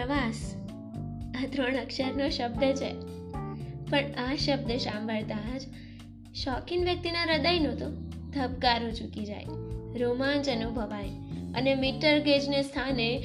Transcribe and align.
પ્રવાસ 0.00 0.54
આ 1.42 1.46
ત્રણ 1.52 1.76
અક્ષરનો 1.76 2.28
શબ્દ 2.28 2.62
છે. 2.62 2.92
પણ 3.90 3.98
આ 3.98 4.36
શબ્દ 4.36 4.72
સાંભળતા 4.72 5.58
જ 5.58 5.60
શોખીન 6.34 6.84
વ્યક્તિના 6.84 7.22
હૃદયનો 7.22 7.74
તો 7.74 7.90
ધબકારો 8.30 8.90
ચૂકી 8.90 9.24
જાય. 9.24 9.44
રોમાંચ 9.98 10.48
અનુભવાય 10.48 11.08
અને 11.54 11.74
મીટર 11.74 12.18
ગેજને 12.18 12.62
સ્થાને 12.62 13.22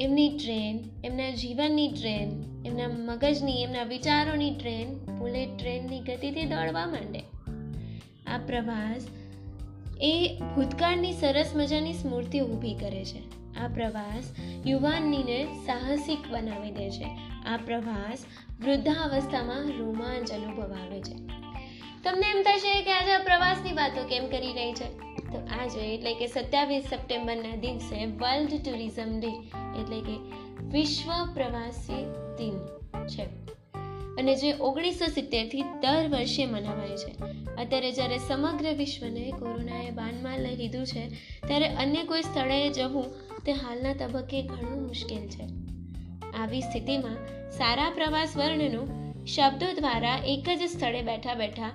એમની 0.00 0.28
ટ્રેન, 0.28 0.80
એમના 1.04 1.30
જીવનની 1.30 1.88
ટ્રેન, 1.88 2.28
એમના 2.66 2.88
મગજની, 2.88 3.62
એમના 3.62 3.82
વિચારોની 3.82 4.50
ટ્રેન, 4.50 5.18
બુલેટ 5.18 5.56
ટ્રેનની 5.58 6.00
ગતિથી 6.00 6.44
દોડવા 6.44 6.86
માંડે. 6.86 7.20
આ 8.26 8.38
પ્રવાસ 8.38 9.06
એ 10.00 10.38
ભૂતકાળની 10.54 11.12
સરસ 11.12 11.50
મજાની 11.54 11.92
સ્મૃતિ 11.92 12.40
ઊભી 12.40 12.74
કરે 12.74 13.04
છે. 13.04 13.37
આ 13.64 13.68
પ્રવાસ 13.68 14.34
યુવાનીને 14.66 15.44
સાહસિક 15.44 16.18
બનાવી 16.30 16.70
દે 16.70 16.90
છે. 16.90 17.06
આ 17.46 17.56
પ્રવાસ 17.56 18.24
વૃદ્ધાવસ્થામાં 18.64 19.78
રોમાંચ 19.78 20.32
અનુભવાવે 20.32 21.00
છે. 21.00 21.14
તમને 22.04 22.30
એમ 22.30 22.42
થશે 22.42 22.82
કે 22.82 22.92
આજે 22.92 23.12
આ 23.12 23.18
પ્રવાસની 23.18 23.72
વાતો 23.72 24.04
કેમ 24.04 24.26
કરી 24.26 24.52
રહી 24.52 24.72
છે? 24.72 25.08
તો 25.32 25.38
આજે 25.60 25.94
એટલે 25.94 26.14
કે 26.14 26.26
સત્યાવીસ 26.26 26.84
સપ્ટેમ્બરના 26.84 27.56
દિવસે 27.56 28.06
વર્લ્ડ 28.06 28.50
ટુરિઝમ 28.50 29.20
ડે 29.20 29.30
એટલે 29.80 30.00
કે 30.00 30.16
વિશ્વ 30.70 31.34
પ્રવાસી 31.34 32.04
દિન 32.38 32.58
છે. 33.06 33.22
અને 34.18 34.34
જે 34.34 34.52
ઓગણીસો 34.52 35.06
સિત્તેરથી 35.06 35.62
દર 35.62 36.08
વર્ષે 36.08 36.46
મનાવાય 36.46 36.96
છે. 36.96 37.14
અત્યારે 37.54 37.92
જ્યારે 37.92 38.18
સમગ્ર 38.18 38.72
વિશ્વને 38.72 39.30
કોરોનાએ 39.30 39.90
બાનમાં 39.90 40.38
લઈ 40.38 40.56
લીધું 40.56 40.86
છે, 40.86 41.08
ત્યારે 41.46 41.68
અન્ય 41.68 42.04
કોઈ 42.04 42.22
સ્થળે 42.22 42.70
જવું 42.70 43.27
તે 43.48 43.52
હાલના 43.52 43.92
તબક્કે 43.92 44.42
ઘણું 44.42 44.86
મુશ્કેલ 44.86 45.28
છે. 45.28 45.44
આવી 46.40 46.60
સ્થિતિમાં 46.60 47.16
સારા 47.50 47.90
પ્રવાસ 47.90 48.36
વર્ણનો 48.36 49.14
શબ્દો 49.24 49.66
દ્વારા 49.80 50.18
એક 50.26 50.58
જ 50.58 50.62
સ્થળે 50.62 51.02
બેઠા 51.02 51.34
બેઠા 51.34 51.70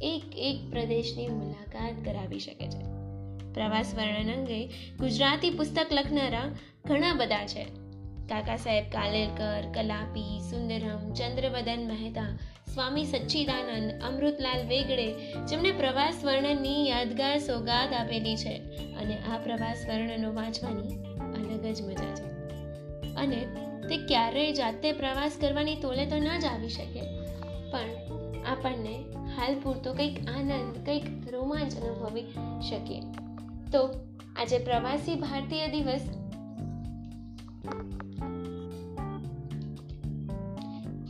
એક 0.00 0.22
એક 0.36 0.70
પ્રદેશની 0.70 1.28
મુલાકાત 1.28 2.04
કરાવી 2.04 2.38
શકે 2.38 2.68
છે. 2.68 2.82
પ્રવાસ 3.54 3.94
વર્ણન 3.94 4.32
અંગે 4.32 4.66
ગુજરાતી 5.00 5.50
પુસ્તક 5.50 5.86
લખનારા 5.92 6.44
ઘણા 6.86 7.14
બધા 7.14 7.46
છે. 7.46 7.66
કાકા 8.28 8.56
સાહેબ 8.56 8.84
કાલેલકર, 8.84 9.64
કલાપી, 9.74 10.40
સુંદરમ, 10.50 11.12
ચંદ્રવદન 11.12 11.88
મહેતા, 11.88 12.38
સ્વામી 12.74 13.04
સચ્ચિદાનંદ, 13.04 14.02
અમૃતલાલ 14.02 14.68
વેગડે 14.68 15.12
જેમણે 15.46 15.72
પ્રવાસ 15.72 16.24
વર્ણનની 16.24 16.88
યાદગાર 16.88 17.38
સોગાદ 17.38 17.92
આપેલી 17.92 18.36
છે 18.36 18.56
અને 18.94 19.18
આ 19.18 19.38
પ્રવાસ 19.38 19.86
વર્ણનો 19.88 20.32
વાંચવાની 20.34 21.09
અલગ 21.40 21.74
જ 21.74 21.82
મજા 21.82 22.14
છે. 22.14 22.40
અને 23.14 23.46
તે 23.88 23.96
ક્યારેય 23.96 24.52
જાતે 24.52 24.92
પ્રવાસ 24.92 25.32
કરવાની 25.40 25.76
તોલે 25.76 26.06
તો 26.06 26.16
ન 26.16 26.38
જ 26.38 26.44
આવી 26.44 26.68
શકે. 26.68 27.00
પણ 27.70 27.88
આપણને 28.46 29.04
હાલ 29.36 29.60
પૂરતો 29.60 29.94
કંઈક 29.94 30.28
આનંદ, 30.28 30.86
કંઈક 30.86 31.02
રોમાંચ 31.30 31.76
અનુભવી 31.76 32.22
શકીએ. 32.70 33.00
તો 33.72 33.90
આજે 34.36 34.58
પ્રવાસી 34.58 35.14
ભારતીય 35.14 35.68
દિવસ. 35.68 36.00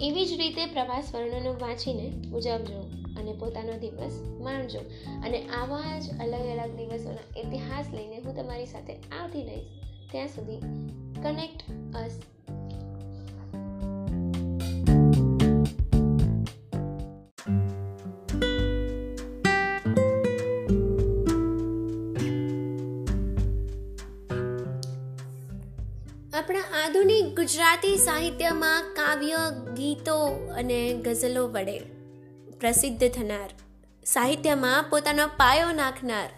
એવી 0.01 0.27
જ 0.27 0.33
રીતે 0.33 0.67
પ્રવાસ 0.67 1.15
વર્ણનો 1.15 1.53
વાંચીને 1.53 2.13
ઉજવજો 2.33 2.91
અને 3.21 3.33
પોતાનો 3.33 3.79
દિવસ 3.79 4.23
માણજો. 4.41 4.79
અને 5.25 5.47
આવા 5.47 6.01
જ 6.01 6.21
અલગ 6.21 6.59
અલગ 6.59 6.77
દિવસોના 6.77 7.41
ઇતિહાસ 7.41 7.87
લઈને 7.93 8.17
હું 8.19 8.37
તમારી 8.37 8.67
સાથે 8.67 8.93
આવતી 8.93 9.43
રહીશ. 9.43 9.80
ત્યાં 10.13 10.29
સુધી 10.29 10.61
કનેક્ટ 11.23 11.61
અસ 11.97 12.13
આપણા 26.35 26.61
આધુનિક 26.85 27.37
ગુજરાતી 27.37 27.97
સાહિત્યમાં 27.97 28.83
કાવ્ય, 28.97 29.37
ગીતો 29.77 30.19
અને 30.57 30.95
ગઝલો 30.95 31.49
વડે 31.49 31.79
પ્રસિદ્ધ 32.61 33.09
થનાર. 33.09 33.51
સાહિત્યમાં 34.05 34.85
પોતાનો 34.91 35.27
પાયો 35.27 35.73
નાખનાર 35.73 36.29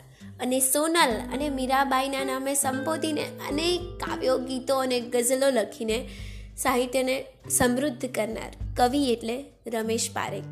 અને 0.41 0.61
સોનલ 0.61 1.13
અને 1.33 1.49
મીરાબાઈના 1.49 2.25
નામે 2.25 2.55
સંબોધીને 2.55 3.23
અનેક 3.23 3.81
કાવ્યો, 4.05 4.39
ગીતો 4.39 4.77
અને 4.77 5.01
ગઝલો 5.01 5.51
લખીને 5.51 6.09
સાહિત્યને 6.57 7.25
સમૃદ્ધ 7.51 8.07
કરનાર 8.07 8.53
કવિ 8.77 9.13
એટલે 9.13 9.45
રમેશ 9.67 10.11
પારેખ. 10.13 10.45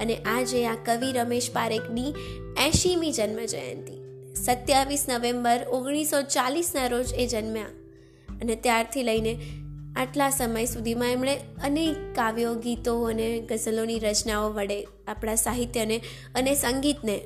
અને 0.00 0.16
આજે 0.16 0.66
આ 0.66 0.74
કવિ 0.84 1.12
રમેશ 1.12 1.50
પારેખની 1.52 2.14
એંશીમી 2.66 3.12
જન્મ 3.12 3.44
જયંતિ 3.44 3.92
સત્યાવીસ 4.34 5.06
નવેમ્બર 5.08 5.64
ઓગણીસો 5.68 6.22
ચાલીસના 6.22 6.86
રોજ 6.86 7.14
એ 7.14 7.26
જન્મ્યા. 7.26 7.66
અને 8.40 8.54
ત્યારથી 8.54 9.02
લઈને 9.02 9.38
આટલા 9.96 10.30
સમય 10.30 10.64
સુધીમાં 10.64 11.08
એમણે 11.08 11.36
અનેક 11.64 12.14
કાવ્યો, 12.14 12.54
ગીતો 12.54 13.02
અને 13.02 13.40
ગઝલોની 13.40 13.98
રચનાઓ 13.98 14.52
વડે 14.52 14.86
આપણા 15.08 15.34
સાહિત્યને 15.34 16.00
અને 16.34 16.54
સંગીતને 16.54 17.20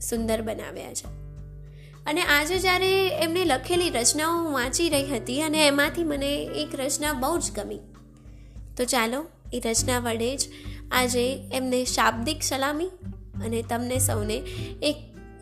સુંદર 0.00 0.42
બનાવ્યા 0.42 0.92
છે. 0.92 1.25
અને 2.06 2.22
આજે 2.22 2.58
જ્યારે 2.58 3.08
એમને 3.08 3.44
લખેલી 3.44 3.90
રચનાઓ 3.90 4.42
હું 4.42 4.52
વાંચી 4.52 4.88
રહી 4.88 5.06
હતી 5.06 5.42
અને 5.42 5.66
એમાંથી 5.66 6.04
મને 6.04 6.42
એક 6.44 6.80
રચના 6.80 7.12
બહુ 7.12 7.38
જ 7.38 7.50
ગમી. 7.54 7.78
તો 8.76 8.84
ચાલો, 8.84 9.24
એ 9.52 9.60
રચના 9.60 9.98
વડે 9.98 10.36
જ 10.36 10.48
આજે 10.92 11.50
એમને 11.52 11.84
શાબ્દિક 11.84 12.42
સલામી 12.42 12.86
અને 13.44 13.62
તમને 13.62 13.98
સૌને 13.98 14.36
એક 14.82 14.96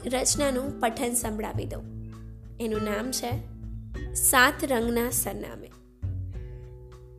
રચનાનું 0.06 0.80
પઠન 0.80 1.14
સંભળાવી 1.14 1.64
દઉં. 1.64 1.82
એનું 2.60 2.82
નામ 2.82 3.10
છે 3.10 3.54
સાત 4.14 4.64
રંગના 4.64 5.10
સરનામે. 5.10 5.70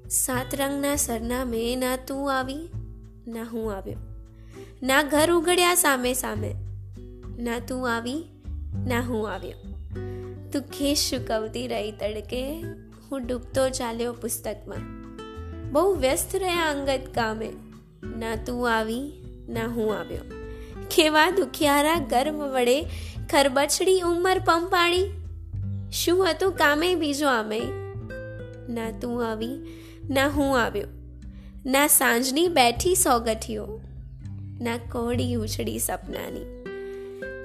સાત 0.09 0.55
રંગના 0.55 0.95
સરનામે 0.95 1.75
ના 1.75 1.95
તું 1.95 2.39
આવી, 2.39 2.69
ના 3.27 3.43
હું 3.43 3.73
આવ્યો. 3.73 3.97
ના 4.83 5.03
ઘર 5.03 5.31
ઉઘડ્યા 5.31 5.75
સામે 5.75 6.13
સામે. 6.13 6.55
ના 7.39 7.59
તું 7.59 7.95
આવી 7.95 8.23
ના, 8.83 9.01
હું 9.01 9.31
આવ્યો. 9.31 9.57
તું 10.53 10.61
ખેસ 10.61 10.97
સુકવતી 10.97 11.67
રહી 11.67 11.91
તડકે, 11.91 12.61
હું 13.11 13.27
ડૂબતો 13.27 13.69
ચાલ્યો 13.69 14.13
પુસ્તકમાં. 14.13 15.05
બહુ 15.71 15.93
વ્યસ્ત 15.93 16.35
રહ્યા 16.35 16.71
અંગત 16.71 16.99
કામે. 17.15 17.49
ના 18.17 18.35
તું 18.35 18.77
આવી, 18.77 19.11
ના 19.49 19.67
હું 19.67 19.99
આવ્યો. 19.99 20.21
કેવા 20.95 21.29
દુખિયારા 21.29 21.95
ગર્વ 21.99 22.35
વડે 22.35 22.81
ખરબચડી 23.31 24.01
ઉંમર 24.01 24.39
પંપાણી. 24.39 25.09
શું 25.91 26.31
હતું 26.31 26.51
કામે 26.51 26.95
બીજો 26.95 27.27
આમે? 27.27 27.61
ના 28.69 28.91
તું 29.01 29.31
આવી, 29.31 29.57
ના 30.09 30.27
હું 30.27 30.59
આવ્યો. 30.59 30.87
ના 31.65 31.87
સાંજની 31.87 32.47
બેઠી 32.47 32.95
સોગઠીઓ. 32.95 33.81
ના 34.61 34.77
કોડી 34.77 35.35
ઉછળી 35.35 35.79
સપનાની. 35.79 36.54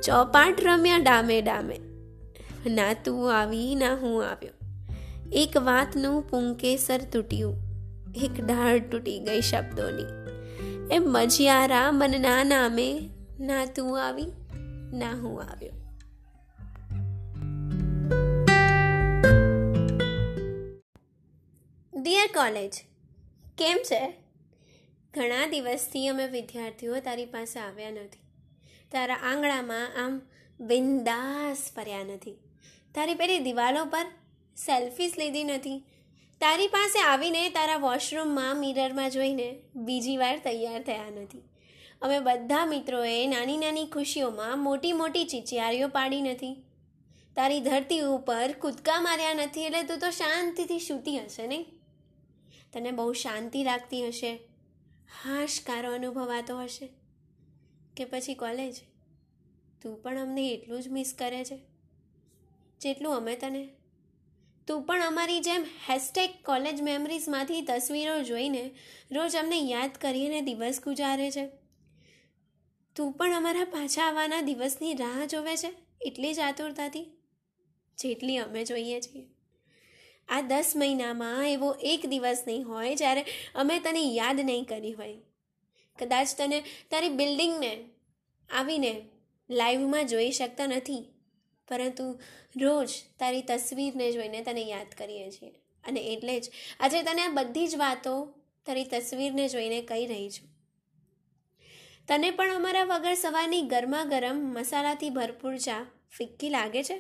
ચોપાટ 0.03 0.61
રમ્યા 0.65 0.97
ડામે 0.97 1.43
ડામે. 1.43 1.81
ના 2.66 2.93
તું 2.93 3.41
આવી, 3.41 3.75
ના 3.75 3.94
હું 3.94 4.31
આવ્યો. 4.31 4.50
એક 5.33 5.56
વાતનું 5.56 6.22
પુંકેસર 6.22 7.00
તૂટ્યું. 7.12 7.56
એક 8.15 8.47
ઢાળ 8.47 8.78
તૂટી 8.78 9.19
ગઈ 9.19 9.41
શબ્દોની. 9.41 10.03
એમ 10.94 11.03
મજિયારા 11.03 11.93
મનના 11.93 12.44
નામે, 12.44 13.10
ના 13.41 13.66
તું 13.66 14.06
આવી, 14.06 14.27
ના 14.93 15.10
હું 15.10 15.43
આવ્યો. 15.43 15.72
ડિયર 22.03 22.27
કોલેજ 22.27 22.72
કેમ 23.59 23.77
છે? 23.77 24.15
ઘણા 25.15 25.47
દિવસથી 25.47 26.09
અમે 26.09 26.27
વિદ્યાર્થીઓ 26.27 27.01
તારી 27.01 27.27
પાસે 27.27 27.60
આવ્યા 27.60 27.91
નથી. 27.91 28.20
તારા 28.92 29.15
આંગણામાં 29.15 30.04
આમ 30.04 30.21
બિંદાસ 30.60 31.72
ફર્યા 31.77 32.04
નથી. 32.04 32.33
તારી 32.95 33.15
પેલી 33.15 33.39
દિવાલો 33.39 33.84
પર 33.84 34.07
સેલ્ફીસ 34.57 35.13
લીધી 35.19 35.45
નથી. 35.45 35.84
તારી 36.41 36.66
પાસે 36.66 37.01
આવીને 37.01 37.51
તારા 37.51 37.77
વોશરૂમમાં 37.77 38.57
મિરરમાં 38.57 39.10
જોઈને 39.10 39.63
બીજી 39.75 40.16
વાર 40.16 40.39
તૈયાર 40.39 40.83
થયા 40.83 41.10
નથી. 41.10 41.42
અમે 42.03 42.21
બધા 42.21 42.66
મિત્રોએ 42.66 43.27
નાની 43.27 43.57
નાની 43.57 43.87
ખુશીઓમાં 43.87 44.59
મોટી 44.59 44.93
મોટી 44.93 45.25
ચીચિયારીઓ 45.25 45.89
પાડી 45.89 46.21
નથી. 46.21 46.65
તારી 47.36 47.60
ધરતી 47.60 48.01
ઉપર 48.01 48.53
કૂદકા 48.53 49.01
માર્યા 49.01 49.34
નથી 49.34 49.60
એટલે 49.60 49.83
તું 49.83 49.98
તો 49.98 50.10
શાંતિથી 50.10 50.78
સૂતી 50.78 51.19
હશે 51.19 51.47
નહીં? 51.47 51.66
તને 52.72 52.91
બહુ 52.91 53.13
શાંતિ 53.13 53.65
લાગતી 53.65 54.09
હશે. 54.09 54.33
હાશકારો 55.25 55.93
અનુભવાતો 55.93 56.59
હશે. 56.59 56.99
કે 57.97 58.04
પછી 58.04 58.34
કોલેજ? 58.34 58.75
તું 59.83 60.03
પણ 60.03 60.19
અમને 60.19 60.51
એટલું 60.51 60.83
જ 60.83 60.89
મિસ 60.89 61.15
કરે 61.19 61.45
છે? 61.45 61.59
જેટલું 62.81 63.16
અમે 63.16 63.37
તને. 63.37 63.69
તું 64.66 64.83
પણ 64.83 65.03
અમારી 65.03 65.41
જેમ 65.41 65.65
હેશટેગ 65.91 66.31
કોલેજ 66.45 66.83
મેમરીઝમાંથી 66.83 67.63
તસવીરો 67.63 68.22
જોઈને 68.22 68.71
રોજ 69.10 69.37
અમને 69.37 69.59
યાદ 69.59 69.91
કરીને 70.01 70.41
દિવસ 70.41 70.81
ગુજારે 70.84 71.31
છે. 71.31 71.48
તું 72.97 73.13
પણ 73.13 73.34
અમારા 73.34 73.65
પાછા 73.65 74.03
આવવાના 74.03 74.41
દિવસની 74.41 74.95
રાહ 74.95 75.27
જોવે 75.27 75.57
છે? 75.57 75.72
એટલી 76.01 76.34
જ 76.34 76.39
આતુરતાથી? 76.39 77.07
જેટલી 77.98 78.39
અમે 78.39 78.65
જોઈએ 78.65 79.01
છીએ. 79.01 79.27
આ 80.28 80.41
દસ 80.41 80.72
મહિનામાં 80.77 81.51
એવો 81.51 81.72
એક 81.72 82.07
દિવસ 82.07 82.45
નહીં 82.47 82.69
હોય 82.69 82.97
જ્યારે 82.97 83.25
અમે 83.54 83.78
તને 83.78 84.01
યાદ 84.01 84.41
નહીં 84.41 84.65
કરી 84.65 84.93
હોય. 84.93 85.16
કદાચ 86.00 86.28
તને 86.38 86.60
તારી 86.91 87.08
બિલ્ડિંગને 87.08 87.72
આવીને 88.50 88.92
લાઈવમાં 89.50 90.06
જોઈ 90.06 90.30
શકતા 90.30 90.66
નથી. 90.66 91.02
પરંતુ 91.68 92.06
રોજ 92.60 92.88
તારી 93.18 93.42
તસવીરને 93.42 94.12
જોઈને 94.12 94.42
તને 94.42 94.62
યાદ 94.62 94.86
કરીએ 94.98 95.30
છીએ. 95.30 95.50
અને 95.84 96.00
એટલે 96.00 96.41
જ 96.41 96.50
આજે 96.80 97.02
તને 97.02 97.22
આ 97.22 97.28
બધી 97.28 97.68
જ 97.68 97.76
વાતો 97.76 98.14
તારી 98.66 98.84
તસવીરને 98.84 99.48
જોઈને 99.48 99.82
કહી 99.82 100.06
રહી 100.06 100.30
છું. 100.30 100.48
તને 102.08 102.30
પણ 102.30 102.54
અમારા 102.54 102.84
વગર 102.84 103.14
સવારની 103.14 103.62
ગરમા 103.62 104.04
ગરમ 104.04 104.36
મસાલાથી 104.36 105.10
ભરપૂર 105.10 105.56
ચા 105.56 105.86
ફિક્કી 106.18 106.48
લાગે 106.48 106.82
છે? 106.82 106.98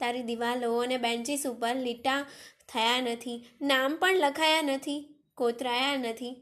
તારી 0.00 0.22
દિવાલો 0.22 0.76
અને 0.76 0.96
બેન્ચીસ 0.96 1.46
ઉપર 1.46 1.74
લીટા 1.76 2.26
થયા 2.68 3.00
નથી, 3.00 3.44
નામ 3.62 3.96
પણ 3.96 4.16
લખાયા 4.16 4.62
નથી, 4.62 4.98
કોતરાયા 5.34 5.96
નથી 5.96 6.32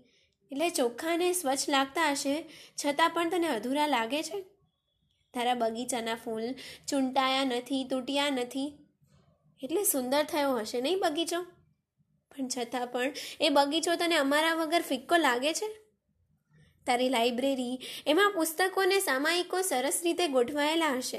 એટલે 0.52 0.70
ચોખ્ખાને 0.70 1.32
સ્વચ્છ 1.32 1.68
લાગતા 1.68 2.10
હશે, 2.10 2.50
છતાં 2.84 3.10
પણ 3.10 3.30
તને 3.30 3.48
અધૂરા 3.48 3.86
લાગે 3.86 4.22
છે? 4.22 4.42
તારા 5.34 5.54
બગીચાના 5.54 6.14
ફૂલ 6.14 6.54
ચૂંટાયા 6.88 7.44
નથી, 7.44 7.84
તૂટ્યા 7.84 8.30
નથી. 8.30 8.78
એટલે 9.62 9.84
સુંદર 9.84 10.24
થયો 10.24 10.56
હશે 10.56 10.80
નહીં 10.80 10.98
બગીચો? 10.98 11.42
પણ 12.30 12.48
છતાં 12.48 12.86
પણ 12.86 13.12
એ 13.40 13.48
બગીચો 13.48 13.94
તને 13.94 14.16
અમારા 14.16 14.54
વગર 14.54 14.82
ફિક્કો 14.82 15.16
લાગે 15.16 15.52
છે? 15.52 15.68
તારી 16.86 17.08
લાઇબ્રેરી 17.08 17.80
એમાં 18.06 18.32
પુસ્તકોને 18.32 19.00
સામાયિકો 19.00 19.62
સરસ 19.62 20.00
રીતે 20.04 20.28
ગોઠવાયેલા 20.28 20.96
હશે. 20.96 21.18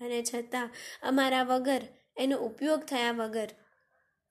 અને 0.00 0.22
છતાં 0.22 0.70
અમારા 1.02 1.42
વગર, 1.42 1.80
એનો 2.16 2.36
ઉપયોગ 2.36 2.80
થયા 2.80 3.12
વગર, 3.12 3.48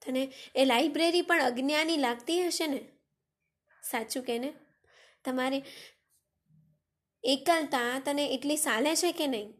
તને 0.05 0.33
એ 0.55 0.65
લાઇબ્રેરી 0.65 1.21
પણ 1.21 1.43
અજ્ઞાની 1.43 1.97
લાગતી 1.97 2.47
હશે 2.47 2.67
ને? 2.67 2.85
સાચું 3.83 4.23
કે 4.23 4.39
ને 4.39 4.53
તમારે 5.25 5.63
એકલતા 7.23 7.99
તને 7.99 8.27
એટલી 8.27 8.57
સાલે 8.57 8.95
છે 8.95 9.11
કે 9.11 9.27
નહીં? 9.27 9.53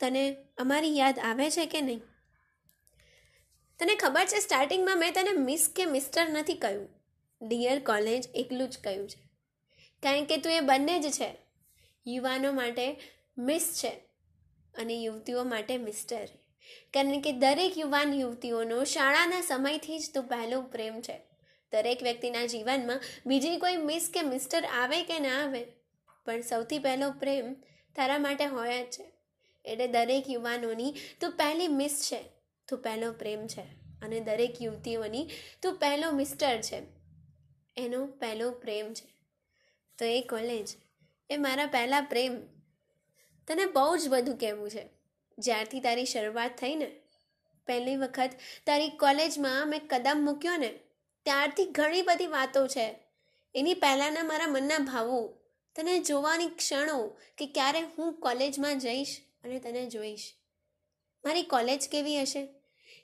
તને 0.00 0.36
અમારી 0.58 0.98
યાદ 0.98 1.18
આવે 1.18 1.50
છે 1.50 1.66
કે 1.66 1.80
નહીં? 1.80 2.00
તને 3.78 3.94
ખબર 3.94 4.24
છે 4.24 4.40
સ્ટાર્ટિંગમાં 4.40 4.98
મેં 4.98 5.12
તને 5.12 5.32
મિસ 5.32 5.72
કે 5.76 5.86
મિસ્ટર 5.86 6.28
નથી 6.28 6.54
કહ્યું. 6.54 6.88
ડિયર 7.42 7.80
કોલેજ 7.80 8.28
એકલું 8.34 8.70
જ 8.70 8.78
કહ્યું 8.78 9.08
છે. 9.08 9.30
કારણ 10.02 10.24
કે 10.24 10.36
તું 10.36 10.52
એ 10.52 10.60
બંને 10.60 11.00
જ 11.00 11.10
છે. 11.10 11.36
યુવાનો 12.06 12.52
માટે 12.52 13.00
મિસ 13.38 13.80
છે 13.84 13.90
અને 14.74 14.94
યુવતીઓ 14.94 15.44
માટે 15.44 15.78
મિસ્ટર 15.78 16.28
કારણ 16.94 17.20
કે 17.20 17.32
દરેક 17.32 17.78
યુવાન 17.78 18.14
યુવતીઓનો 18.14 18.84
શાળાના 18.84 19.40
સમયથી 19.40 19.98
જ 19.98 20.14
તું 20.14 20.24
પહેલો 20.24 20.62
પ્રેમ 20.62 21.00
છે. 21.00 21.31
દરેક 21.72 22.02
વ્યક્તિના 22.02 22.46
જીવનમાં 22.46 23.00
બીજી 23.26 23.56
કોઈ 23.56 23.76
મિસ 23.82 24.10
કે 24.14 24.22
મિસ્ટર 24.22 24.64
આવે 24.64 25.02
કે 25.02 25.18
ના 25.18 25.38
આવે, 25.44 25.62
પણ 26.26 26.40
સૌથી 26.42 26.78
પહેલો 26.78 27.10
પ્રેમ 27.12 27.54
તારા 27.96 28.18
માટે 28.18 28.46
હોય 28.46 28.78
જ 28.84 28.90
છે. 28.90 29.04
એટલે 29.64 29.86
દરેક 29.86 30.30
યુવાનોની 30.30 30.92
તું 31.20 31.36
પહેલી 31.36 31.68
મિસ 31.68 31.96
છે, 32.08 32.20
તું 32.68 32.82
પહેલો 32.82 33.12
પ્રેમ 33.12 33.46
છે 33.46 33.64
અને 34.02 34.20
દરેક 34.20 34.62
યુવતીઓની 34.62 35.26
તું 35.62 35.78
પહેલો 35.78 36.10
મિસ્ટર 36.10 36.60
છે, 36.60 36.78
એનો 37.76 38.06
પહેલો 38.20 38.50
પ્રેમ 38.62 38.94
છે. 38.94 39.08
તો 39.98 40.04
એ 40.04 40.20
કોલેજ 40.22 40.68
એ 41.30 41.36
મારા 41.36 41.66
પહેલાં 41.66 42.04
પ્રેમ. 42.04 42.34
તને 43.48 43.64
બહુ 43.66 43.96
જ 43.96 44.08
બધું 44.08 44.36
કહેવું 44.38 44.70
છે. 44.70 44.84
જ્યારથી 45.38 45.80
તારી 45.80 46.04
શરૂઆત 46.04 46.56
થઈ 46.60 46.74
ને, 46.74 46.88
પહેલી 47.66 47.96
વખત 47.96 48.32
તારી 48.66 48.90
કોલેજમાં 48.98 49.68
મેં 49.68 49.86
કદમ 49.88 50.18
મૂક્યો 50.24 50.56
ને 50.56 50.70
ત્યારથી 51.26 51.64
ઘણી 51.70 52.02
બધી 52.02 52.26
વાતો 52.26 52.66
છે. 52.66 52.86
એની 53.54 53.74
પહેલાંના 53.74 54.22
મારા 54.22 54.46
મનના 54.46 54.78
ભાવો, 54.78 55.20
તને 55.76 55.98
જોવાની 56.00 56.46
ક્ષણો 56.48 56.98
કે 57.38 57.46
ક્યારે 57.46 57.80
હું 57.80 58.12
કોલેજમાં 58.14 58.78
જઈશ 58.78 59.16
અને 59.44 59.58
તને 59.58 59.86
જોઈશ. 59.86 60.32
મારી 61.24 61.42
કોલેજ 61.42 61.88
કેવી 61.88 62.20
હશે? 62.22 62.42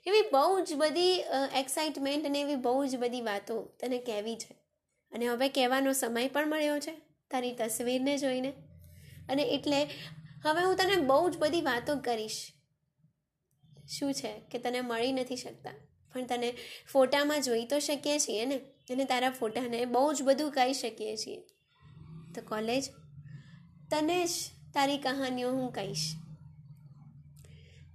એવી 0.05 0.21
બહુ 0.31 0.59
જ 0.59 0.73
બધી 0.73 1.13
એક્સાઇટમેન્ટ 1.55 2.25
અને 2.25 2.41
એવી 2.41 2.55
બહુ 2.55 2.85
જ 2.85 2.97
બધી 2.97 3.21
વાતો 3.21 3.61
તને 3.79 3.97
કહેવી 3.99 4.35
છે. 4.35 4.53
અને 5.11 5.27
હવે 5.27 5.49
કહેવાનો 5.49 5.93
સમય 5.93 6.27
પણ 6.27 6.47
મળ્યો 6.47 6.79
છે, 6.79 6.93
તારી 7.31 7.51
તસવીરને 7.51 8.17
જોઈને. 8.17 8.51
અને 9.29 9.43
એટલે 9.43 9.83
હવે 10.43 10.63
હું 10.63 10.75
તને 10.75 10.95
બહુ 11.03 11.29
જ 11.29 11.37
બધી 11.37 11.61
વાતો 11.61 11.95
કરીશ. 11.95 12.39
શું 13.89 14.13
છે 14.13 14.31
કે 14.51 14.59
તને 14.59 14.81
મળી 14.81 15.11
નથી 15.11 15.37
શકતા? 15.37 15.73
પણ 16.13 16.25
તને 16.25 16.53
ફોટામાં 16.91 17.41
જોઈ 17.41 17.65
તો 17.65 17.79
શકીએ 17.79 18.19
છીએ 18.19 18.45
ને? 18.45 18.55
અને 18.89 19.03
તારા 19.03 19.29
ફોટાને 19.29 19.85
બહુ 19.85 20.13
જ 20.13 20.21
બધું 20.23 20.51
કહી 20.51 20.73
શકીએ 20.73 21.17
છીએ. 21.17 21.41
તો 22.35 22.41
કોલેજ? 22.41 22.89
તને 23.91 24.25
જ 24.25 24.29
તારી 24.73 24.97
કહાનીઓ 24.97 25.51
હું 25.51 25.71
કહીશ. 25.71 26.13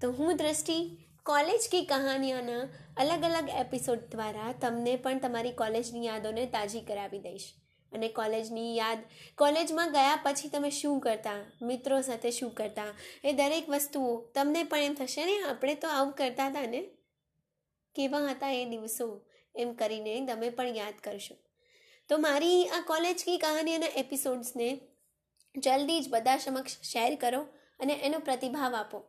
તો 0.01 0.13
હું 0.13 0.37
દ્રષ્ટિ, 0.37 0.97
કોલેજ 1.23 1.69
કી 1.71 1.85
કહાનીઓના 1.85 2.61
અલગ 2.97 3.23
અલગ 3.23 3.49
એપિસોડ 3.49 3.99
દ્વારા 3.99 4.55
તમને 4.61 4.97
પણ 4.97 5.19
તમારી 5.19 5.53
કોલેજની 5.53 6.07
યાદોને 6.07 6.47
તાજી 6.47 6.81
કરાવી 6.81 7.19
દઈશ. 7.19 7.53
અને 7.93 8.09
કોલેજની 8.09 8.77
યાદ, 8.77 8.99
કોલેજમાં 9.39 9.93
ગયા 9.93 10.19
પછી 10.23 10.49
તમે 10.49 10.71
શું 10.71 11.01
કરતા? 11.01 11.53
મિત્રો 11.63 12.01
સાથે 12.01 12.31
શું 12.31 12.55
કરતા? 12.55 12.85
એ 13.25 13.33
દરેક 13.33 13.69
વસ્તુઓ 13.69 14.21
તમને 14.35 14.63
પણ 14.63 14.79
એમ 14.79 14.95
થશે 14.95 15.25
ને, 15.25 15.43
આપણે 15.49 15.75
તો 15.75 15.89
આવું 15.89 16.13
કરતા 16.13 16.47
હતા 16.47 16.67
ને? 16.67 16.91
કેવા 17.94 18.26
હતા 18.31 18.50
એ 18.50 18.64
દિવસો 18.64 19.08
એમ 19.56 19.75
કરીને 19.75 20.26
તમે 20.26 20.50
પણ 20.50 20.67
યાદ 20.67 20.94
કરશો. 21.05 21.35
તો 22.08 22.19
મારી 22.19 22.69
આ 22.69 22.81
કોલેજ 22.81 23.25
કી 23.25 23.38
કહાનીઓના 23.38 23.87
એપિસોડ્સને 23.87 24.81
જલ્દી 25.58 26.00
જ 26.00 26.08
બધા 26.11 26.38
સમક્ષ 26.38 26.82
શેર 26.82 27.14
કરો 27.14 27.43
અને 27.81 27.93
એનો 27.93 28.19
પ્રતિભાવ 28.19 28.75
આપો. 28.75 29.05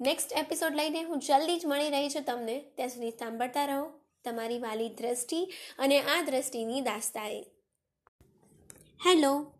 નેક્સ્ટ 0.00 0.32
એપિસોડ 0.32 0.76
લઈને 0.76 1.02
હું 1.02 1.18
જલ્દી 1.18 1.58
જ 1.58 1.66
મળી 1.66 1.90
રહી 1.90 2.10
છું 2.10 2.22
તમને. 2.22 2.64
ત્યાં 2.76 2.88
સુધી 2.88 3.10
સાંભળતા 3.10 3.64
રહો. 3.64 3.90
તમારી 4.24 4.58
વાલી 4.58 4.88
દ્રષ્ટિ 4.88 5.44
અને 5.78 6.00
આ 6.00 6.22
દ્રષ્ટિની 6.22 6.80
દાસ્તાએ. 6.80 7.40
હેલો 9.06 9.52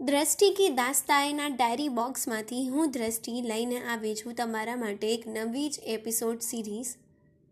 દ્રષ્ટિ 0.00 0.50
કી 0.50 0.68
દાસ્તાએના 0.68 1.48
ડાયરી 1.48 1.88
બોક્સમાંથી 1.88 2.68
હું 2.68 2.90
દ્રષ્ટિ 2.90 3.32
લઈને 3.32 3.78
આવી 3.80 4.14
છું 4.14 4.34
તમારા 4.34 4.76
માટે 4.76 5.14
એક 5.14 5.26
નવી 5.26 5.68
જ 5.68 5.78
episode 5.78 6.40
series 6.40 6.94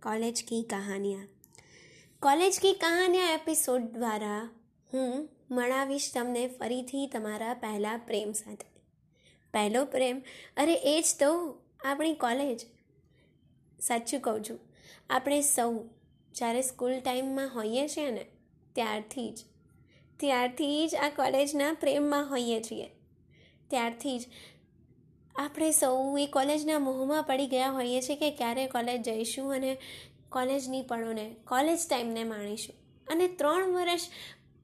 college 0.04 0.44
Ki 0.48 0.62
Kahaniya 0.62 1.28
college 2.22 2.56
Ki 2.62 2.74
Kahaniya 2.74 3.34
episode 3.34 3.84
દ્વારા 3.92 4.42
હું 4.92 5.28
મળાવીશ 5.50 6.08
તમને 6.14 6.42
ફરીથી 6.48 7.06
તમારા 7.06 7.54
પહેલાં 7.54 7.98
પ્રેમ 7.98 8.32
સાથે। 8.32 8.68
પહેલો 9.54 9.84
પ્રેમ, 9.84 10.22
અરે 10.56 10.74
એ 10.74 10.94
જ 11.02 11.06
તો 11.20 11.30
આપણી 11.84 12.14
કોલેજ. 12.14 12.60
સાચું 13.80 14.20
કહું 14.20 14.44
છું, 14.44 14.60
આપણે 15.10 15.40
સૌ 15.40 15.72
જ્યારે 16.34 16.62
સ્કૂલ 16.62 16.94
ટાઈમમાં 17.00 17.50
હોઈએ 17.54 17.88
છીએ 17.88 18.10
ને, 18.10 18.24
ત્યારથી 18.72 19.30
જ. 19.30 19.38
ત્યારથી 20.20 20.88
જ 20.88 20.94
આ 20.96 21.08
કોલેજના 21.08 21.72
પ્રેમમાં 21.72 22.30
હોઈએ 22.30 22.60
છીએ. 22.60 22.88
ત્યારથી 23.70 24.18
જ 24.18 24.22
આપણે 25.36 25.70
સૌ 25.70 26.18
એ 26.18 26.26
કોલેજના 26.26 26.78
મોહમાં 26.78 27.24
પડી 27.24 27.46
ગયા 27.46 27.68
હોઈએ 27.68 28.00
છીએ 28.00 28.16
કે 28.16 28.30
ક્યારે 28.30 28.66
કોલેજ 28.66 29.00
જઈશું 29.02 29.54
અને 29.54 29.76
કોલેજની 30.28 30.82
પળોને, 30.82 31.24
કોલેજ 31.48 31.78
ટાઈમને 31.90 32.24
માણીશું. 32.24 32.76
અને 33.08 33.26
ત્રણ 33.28 33.72
વર્ષ 33.72 34.04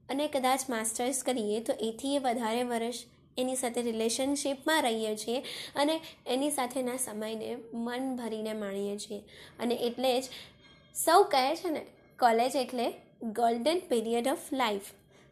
અને 0.09 0.27
કદાચ 0.27 0.63
માસ્ટર્સ 0.69 1.23
કરીએ 1.23 1.59
તો 1.59 1.73
એથી 1.79 2.15
એ 2.15 2.19
વધારે 2.19 2.63
વર્ષ 2.63 3.01
એની 3.37 3.55
સાથે 3.55 3.81
રિલેશનશીપમાં 3.81 4.81
રહીએ 4.81 5.15
છીએ 5.15 5.43
અને 5.75 5.99
એની 6.27 6.51
સાથેના 6.51 6.97
સમયને 6.97 7.57
મન 7.73 8.15
ભરીને 8.15 8.53
માણીએ 8.53 8.97
છીએ. 8.97 9.21
અને 9.59 9.75
એટલે 9.75 10.21
જ 10.21 10.25
સૌ 10.95 11.23
કહે 11.23 11.55
છે 11.55 11.69
ને, 11.69 11.85
કોલેજ 12.19 12.55
એટલે 12.55 12.87
ગોલ્ડન 13.23 13.79
પીરિયડ 13.89 14.27
ઓફ 14.27 14.53
લાઈફ 14.53 14.89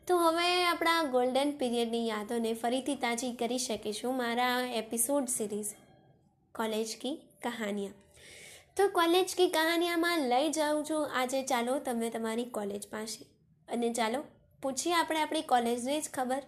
તો 0.10 0.18
હવે 0.18 0.66
આપણા 0.66 1.04
ગોલ્ડન 1.04 1.52
પીરિયડની 1.52 2.08
યાદોને 2.08 2.54
ફરીથી 2.54 2.96
તાજી 2.96 3.34
કરી 3.34 3.58
શકીશું 3.58 4.18
મારા 4.18 4.62
episode 4.62 5.26
series 5.28 5.66
college 6.56 6.98
Ki 7.02 7.16
Kahaniya. 7.44 7.92
તો 8.78 8.88
કોલેજ 8.88 9.36
કી 9.38 9.48
કહાનિયામાં 9.48 10.20
લઈ 10.20 10.50
જાઉં 10.50 10.86
છું. 10.86 11.10
આજે 11.14 11.44
ચાલો 11.44 11.80
તમે 11.80 12.10
તમારી 12.10 12.46
કોલેજ 12.46 12.88
પાસે. 12.88 13.26
અને 13.68 13.94
ચાલો 13.94 14.24
પૂછીએ 14.62 14.94
આપણે 14.94 15.20
આપણી 15.20 15.42
કોલેજને 15.42 16.02
જ 16.02 16.04
ખબર 16.14 16.42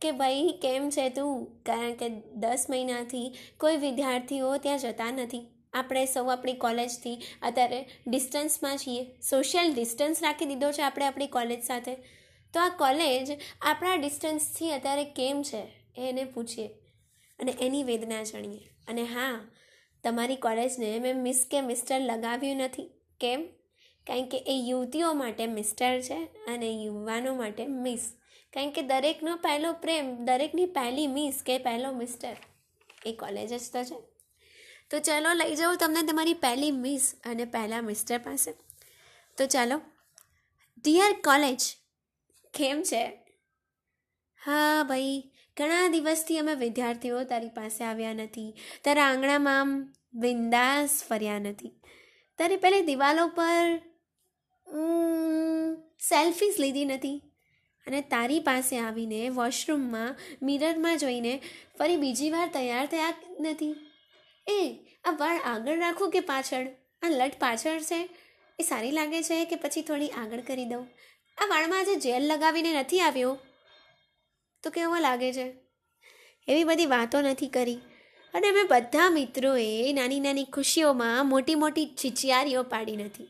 કે 0.00 0.12
ભાઈ 0.12 0.58
કેમ 0.62 0.90
છે 0.90 1.08
તું? 1.08 1.62
કારણ 1.62 1.94
કે 1.94 2.08
દસ 2.34 2.66
મહિનાથી 2.70 3.34
કોઈ 3.56 3.76
વિદ્યાર્થીઓ 3.76 4.56
ત્યાં 4.56 4.78
જતા 4.78 5.10
નથી. 5.10 5.46
આપણે 5.72 6.06
સૌ 6.06 6.26
આપણી 6.26 6.52
કોલેજથી 6.52 7.22
અત્યારે 7.42 7.88
ડિસ્ટન્સમાં 8.06 8.76
છીએ. 8.76 9.06
સોશિયલ 9.30 9.74
ડિસ્ટન્સ 9.74 10.22
રાખી 10.22 10.46
દીધો 10.46 10.72
છે 10.72 10.82
આપણે 10.82 11.04
આપણી 11.04 11.26
કોલેજ 11.26 11.64
સાથે. 11.64 11.96
તો 12.52 12.60
આ 12.60 12.68
કોલેજ 12.68 13.40
આપણા 13.62 13.94
ડિસ્ટન્સથી 13.94 14.72
અત્યારે 14.72 15.04
કેમ 15.04 15.42
છે 15.42 15.66
એને 15.96 16.24
પૂછીએ. 16.24 16.68
અને 17.38 17.54
એની 17.60 17.82
વેદના 17.82 18.22
જાણીએ. 18.22 18.70
અને 18.88 19.02
હા, 19.02 19.50
તમારી 20.04 20.36
કોલેજને 20.36 20.98
મેં 20.98 21.16
મિસ 21.16 21.46
કે 21.50 21.60
મિસ્ટર 21.60 22.00
લગાવ્યું 22.00 22.56
નથી. 22.56 22.90
કેમ? 23.20 23.46
કારણ 24.06 24.28
કે 24.28 24.38
એ 24.38 24.52
યુવતીઓ 24.52 25.12
માટે 25.12 25.46
મિસ્ટર 25.46 26.00
છે 26.00 26.24
અને 26.24 26.70
યુવાનો 26.70 27.34
માટે 27.34 27.66
મિસ 27.66 28.12
કારણ 28.52 28.70
કે 28.70 28.82
દરેકનો 28.82 29.36
પહેલો 29.36 29.72
પ્રેમ, 29.72 30.24
દરેકની 30.24 30.66
પહેલી 30.66 31.06
મિસ 31.06 31.42
કે 31.46 31.58
પહેલો 31.58 31.92
મિસ્ટર 31.92 32.36
એ 33.06 33.12
કોલેજ 33.12 33.48
જ 33.48 33.72
તો 33.72 33.84
છે. 33.84 34.00
તો 34.90 34.98
ચાલો 34.98 35.32
લઈ 35.32 35.56
જાઉં 35.56 35.76
તમને 35.76 36.02
તમારી 36.02 36.34
પહેલી 36.34 36.70
મિસ 36.70 37.14
અને 37.24 37.44
પહેલાં 37.44 37.82
મિસ્ટર 37.82 38.18
પાસે. 38.18 38.52
તો 39.36 39.46
ચાલો. 39.46 39.80
ડિયર 40.84 41.12
કોલેજ 41.12 41.60
કેમ 42.56 42.82
છે? 42.82 43.04
હા 44.44 44.82
ભાઈ, 44.88 45.32
ઘણા 45.56 45.88
દિવસથી 45.88 46.38
અમે 46.38 46.54
વિદ્યાર્થીઓ 46.54 47.24
તારી 47.24 47.48
પાસે 47.48 47.84
આવ્યા 47.84 48.12
નથી. 48.12 48.54
તારા 48.84 49.04
આંગણામાં 49.04 49.60
આમ 49.60 49.92
બિંદાસ 50.14 51.02
ફર્યા 51.08 51.38
નથી. 51.38 51.70
તારી 52.38 52.56
પેલી 52.56 52.82
દિવાલો 52.82 53.28
પર 53.28 53.78
સેલ્ફીઝ 56.00 56.60
લીધી 56.60 56.84
નથી. 56.84 57.22
અને 57.86 58.00
તારી 58.00 58.40
પાસે 58.40 58.78
આવીને 58.78 59.28
વોશરૂમમાં, 59.28 60.16
મિરરમાં 60.42 60.98
જોઈને 60.98 61.42
ફરી 61.78 61.96
બીજી 61.96 62.30
વાર 62.30 62.48
તૈયાર 62.48 62.86
થયા 62.86 63.14
નથી. 63.40 63.74
એ, 64.46 64.76
આ 65.04 65.10
વાળ 65.10 65.38
આગળ 65.38 65.78
રાખું 65.78 66.10
કે 66.10 66.20
પાછળ? 66.20 66.66
આ 67.02 67.08
લટ 67.08 67.32
પાછળ 67.38 67.78
છે? 67.80 68.08
એ 68.58 68.62
સારી 68.62 68.90
લાગે 68.90 69.22
છે 69.22 69.44
કે 69.44 69.56
પછી 69.56 69.82
થોડી 69.82 70.08
આગળ 70.08 70.40
કરી 70.40 70.64
દઉં? 70.64 70.88
આ 71.38 71.46
વાળમાં 71.46 71.78
આજે 71.78 71.94
જેલ 71.94 72.26
લગાવીને 72.26 72.72
નથી 72.72 73.00
આવ્યો? 73.00 73.38
તો 74.62 74.70
કેવો 74.70 74.98
લાગે 74.98 75.32
છે? 75.32 75.54
એવી 76.48 76.64
બધી 76.64 76.86
વાતો 76.86 77.20
નથી 77.20 77.46
કરી. 77.46 77.78
અને 78.34 78.50
મેં 78.50 78.66
બધા 78.66 79.10
મિત્રોએ 79.10 79.92
નાની 79.92 80.20
નાની 80.20 80.44
ખુશીઓમાં 80.44 81.26
મોટી 81.26 81.54
મોટી 81.54 81.86
છીચિયારીઓ 82.04 82.62
પાડી 82.62 82.96
નથી. 82.96 83.28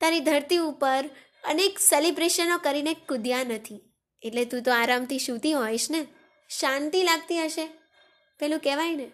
તારી 0.00 0.20
ધરતી 0.20 0.56
ઉપર 0.56 1.04
અનેક 1.44 1.78
સેલિબ્રેશનો 1.78 2.58
કરીને 2.58 2.94
કૂદ્યા 2.94 3.44
નથી. 3.44 3.80
એટલે 4.22 4.44
તું 4.44 4.62
તો 4.62 4.72
આરામથી 4.72 5.18
સૂતી 5.18 5.52
હોઈશ 5.52 5.90
ને? 5.90 6.06
શાંતિ 6.48 7.02
લાગતી 7.02 7.38
હશે? 7.44 7.68
પેલું 8.38 8.60
કહેવાય 8.60 8.94
ને, 8.94 9.10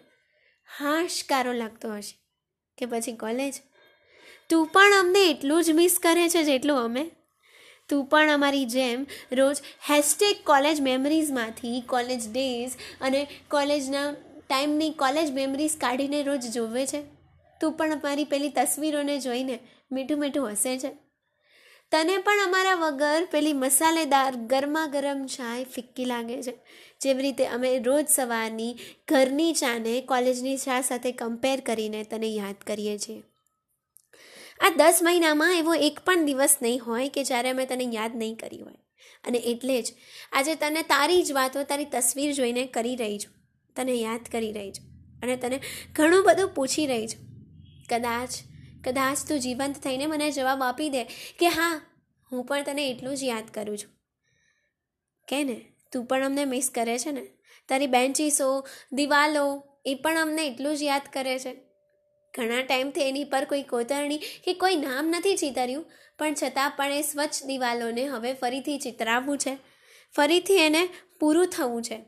હાશકારો 0.77 1.53
લાગતો 1.53 1.93
હશે. 1.93 2.17
કે 2.77 2.85
પછી 2.85 3.13
કોલેજ 3.13 3.53
તું 4.49 4.67
પણ 4.67 4.93
અમને 4.99 5.29
એટલું 5.29 5.63
જ 5.63 5.71
મિસ 5.71 5.99
કરે 6.03 6.29
છે 6.29 6.43
જેટલું 6.43 6.77
અમે? 6.77 7.11
તું 7.89 8.05
પણ 8.05 8.29
અમારી 8.29 8.65
જેમ 8.65 9.05
રોજ 9.31 9.57
હેશટેગ 9.89 10.35
કોલેજ 10.45 10.81
મેમરીઝમાંથી 10.81 11.81
કોલેજ 11.81 12.33
ડેઝ 12.33 12.71
અને 13.01 13.27
કોલેજના 13.51 14.11
ટાઈમની 14.49 14.89
કોલેજ 14.89 15.31
મેમરીઝ 15.31 15.77
કાઢીને 15.77 16.23
રોજ 16.23 16.47
જોવે 16.53 16.85
છે. 16.85 17.01
તું 17.61 17.73
પણ 17.73 17.91
અમારી 17.91 18.23
પેલી 18.23 18.49
તસવીરોને 18.49 19.19
જોઈને 19.19 19.59
મીઠું 19.91 20.19
મીઠું 20.19 20.51
હસે 20.51 20.77
છે. 20.77 20.91
તને 21.91 22.17
પણ 22.17 22.39
અમારા 22.45 22.75
વગર 22.75 23.27
પેલી 23.31 23.53
મસાલેદાર 23.53 24.35
ગરમા 24.35 24.87
ગરમ 24.87 25.25
ચાય 25.25 25.63
ફિક્કી 25.63 26.05
લાગે 26.05 26.41
છે. 26.41 26.53
જેવી 27.01 27.21
રીતે 27.21 27.45
અમે 27.45 27.79
રોજ 27.79 28.07
સવારની 28.07 28.77
ઘરની 29.07 29.53
ચાને 29.53 30.01
કોલેજની 30.01 30.57
ચા 30.57 30.81
સાથે 30.81 31.11
કમ્પેર 31.11 31.59
કરીને 31.59 32.03
તને 32.03 32.27
યાદ 32.27 32.55
કરીએ 32.67 32.97
છીએ. 32.97 33.32
આ 34.63 34.69
દસ 34.69 34.99
મહિનામાં 35.03 35.57
એવો 35.57 35.73
એક 35.73 35.99
પણ 35.99 36.25
દિવસ 36.25 36.57
નહીં 36.61 36.81
હોય 36.83 37.09
કે 37.09 37.23
જ્યારે 37.23 37.49
અમે 37.49 37.65
તને 37.65 37.83
યાદ 37.83 38.15
નહીં 38.15 38.35
કરી 38.35 38.59
હોય. 38.59 38.73
અને 39.23 39.37
એટલે 39.37 39.81
જ 39.81 39.93
આજે 40.31 40.55
તને 40.55 40.81
તારી 40.81 41.23
જ 41.23 41.31
વાતો, 41.31 41.63
તારી 41.63 41.85
તસવીર 41.85 42.33
જોઈને 42.33 42.65
કરી 42.65 42.95
રહી 42.95 43.19
છું. 43.19 43.33
તને 43.75 43.93
યાદ 43.93 44.19
કરી 44.31 44.51
રહી 44.51 44.71
છું. 44.71 44.93
અને 45.23 45.35
તને 45.35 45.59
ઘણું 45.95 46.23
બધું 46.23 46.49
પૂછી 46.49 46.87
રહી 46.87 47.07
છું. 47.07 47.27
કદાચ 47.89 48.29
કદાચ 48.83 49.17
તું 49.29 49.39
જીવંત 49.39 49.75
થઈને 49.75 50.05
મને 50.05 50.31
જવાબ 50.31 50.63
આપી 50.63 50.89
દે 50.89 51.03
કે 51.39 51.47
હા, 51.47 51.85
હું 52.31 52.45
પણ 52.45 52.63
તને 52.63 52.89
એટલું 52.89 53.17
જ 53.17 53.23
યાદ 53.23 53.43
કરું 53.53 53.77
છું. 53.77 53.91
કે 55.27 55.43
ને, 55.43 55.73
તું 55.91 56.05
પણ 56.05 56.25
અમને 56.25 56.45
મિસ 56.45 56.71
કરે 56.75 56.99
છે 56.99 57.11
ને? 57.11 57.27
તારી 57.69 57.87
બેન્ચીસો, 57.87 58.67
દિવાલો, 58.93 59.63
એ 59.85 59.95
પણ 59.95 60.17
અમને 60.17 60.47
એટલું 60.47 60.77
જ 60.77 60.83
યાદ 60.83 61.01
કરે 61.13 61.39
છે. 61.39 61.72
ઘણા 62.33 62.61
ટાઈમથી 62.61 63.01
એની 63.01 63.23
પર 63.23 63.45
કોઈ 63.45 63.63
કોતરણી 63.63 64.17
કે 64.17 64.53
કોઈ 64.53 64.75
નામ 64.75 65.05
નથી 65.17 65.37
ચિતર્યું, 65.37 65.85
પણ 66.19 66.33
છતાં 66.33 66.73
પણ 66.77 66.91
એ 66.91 67.01
સ્વચ્છ 67.01 67.43
દિવાલોને 67.45 68.07
હવે 68.07 68.33
ફરીથી 68.33 68.79
ચિતરાવવું 68.79 69.37
છે. 69.37 69.57
ફરીથી 70.15 70.53
એને 70.53 70.89
પૂરું 71.19 71.47
થવું 71.47 71.81
છે. 71.81 72.05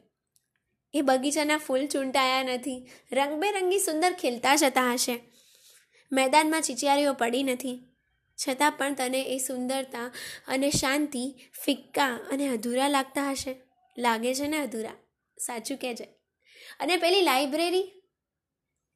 એ 0.93 1.01
બગીચાના 1.01 1.57
ફૂલ 1.57 1.87
ચૂંટાયા 1.87 2.43
નથી, 2.43 2.87
રંગબેરંગી 3.11 3.79
સુંદર 3.79 4.13
ખીલતા 4.13 4.55
જતા 4.55 4.93
હશે. 4.93 5.19
મેદાનમાં 6.11 6.61
ચિચિયારીઓ 6.61 7.13
પડી 7.13 7.43
નથી. 7.43 7.79
છતાં 8.47 8.71
પણ 8.71 8.93
તને 8.93 9.21
એ 9.21 9.37
સુંદરતા 9.37 10.11
અને 10.47 10.69
શાંતિ, 10.69 11.35
ફિક્કા 11.65 12.07
અને 12.31 12.47
અધૂરા 12.47 12.87
લાગતા 12.87 13.31
હશે. 13.31 13.55
લાગે 13.97 14.35
છે 14.35 14.47
ને 14.47 14.57
અધૂરા? 14.57 14.91
સાચું 15.39 15.77
કહેજે. 15.77 16.03
અને 16.79 16.97
પેલી 16.97 17.21
લાઇબ્રેરી? 17.21 17.94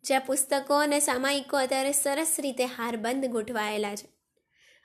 જ્યાં 0.04 0.22
પુસ્તકો 0.22 0.76
અને 0.76 1.00
સામાયિકો 1.00 1.58
અત્યારે 1.58 1.92
સરસ 1.92 2.36
રીતે 2.40 2.66
હારબંધ 2.66 3.26
ગોઠવાયેલા 3.26 3.96
છે. 3.96 4.08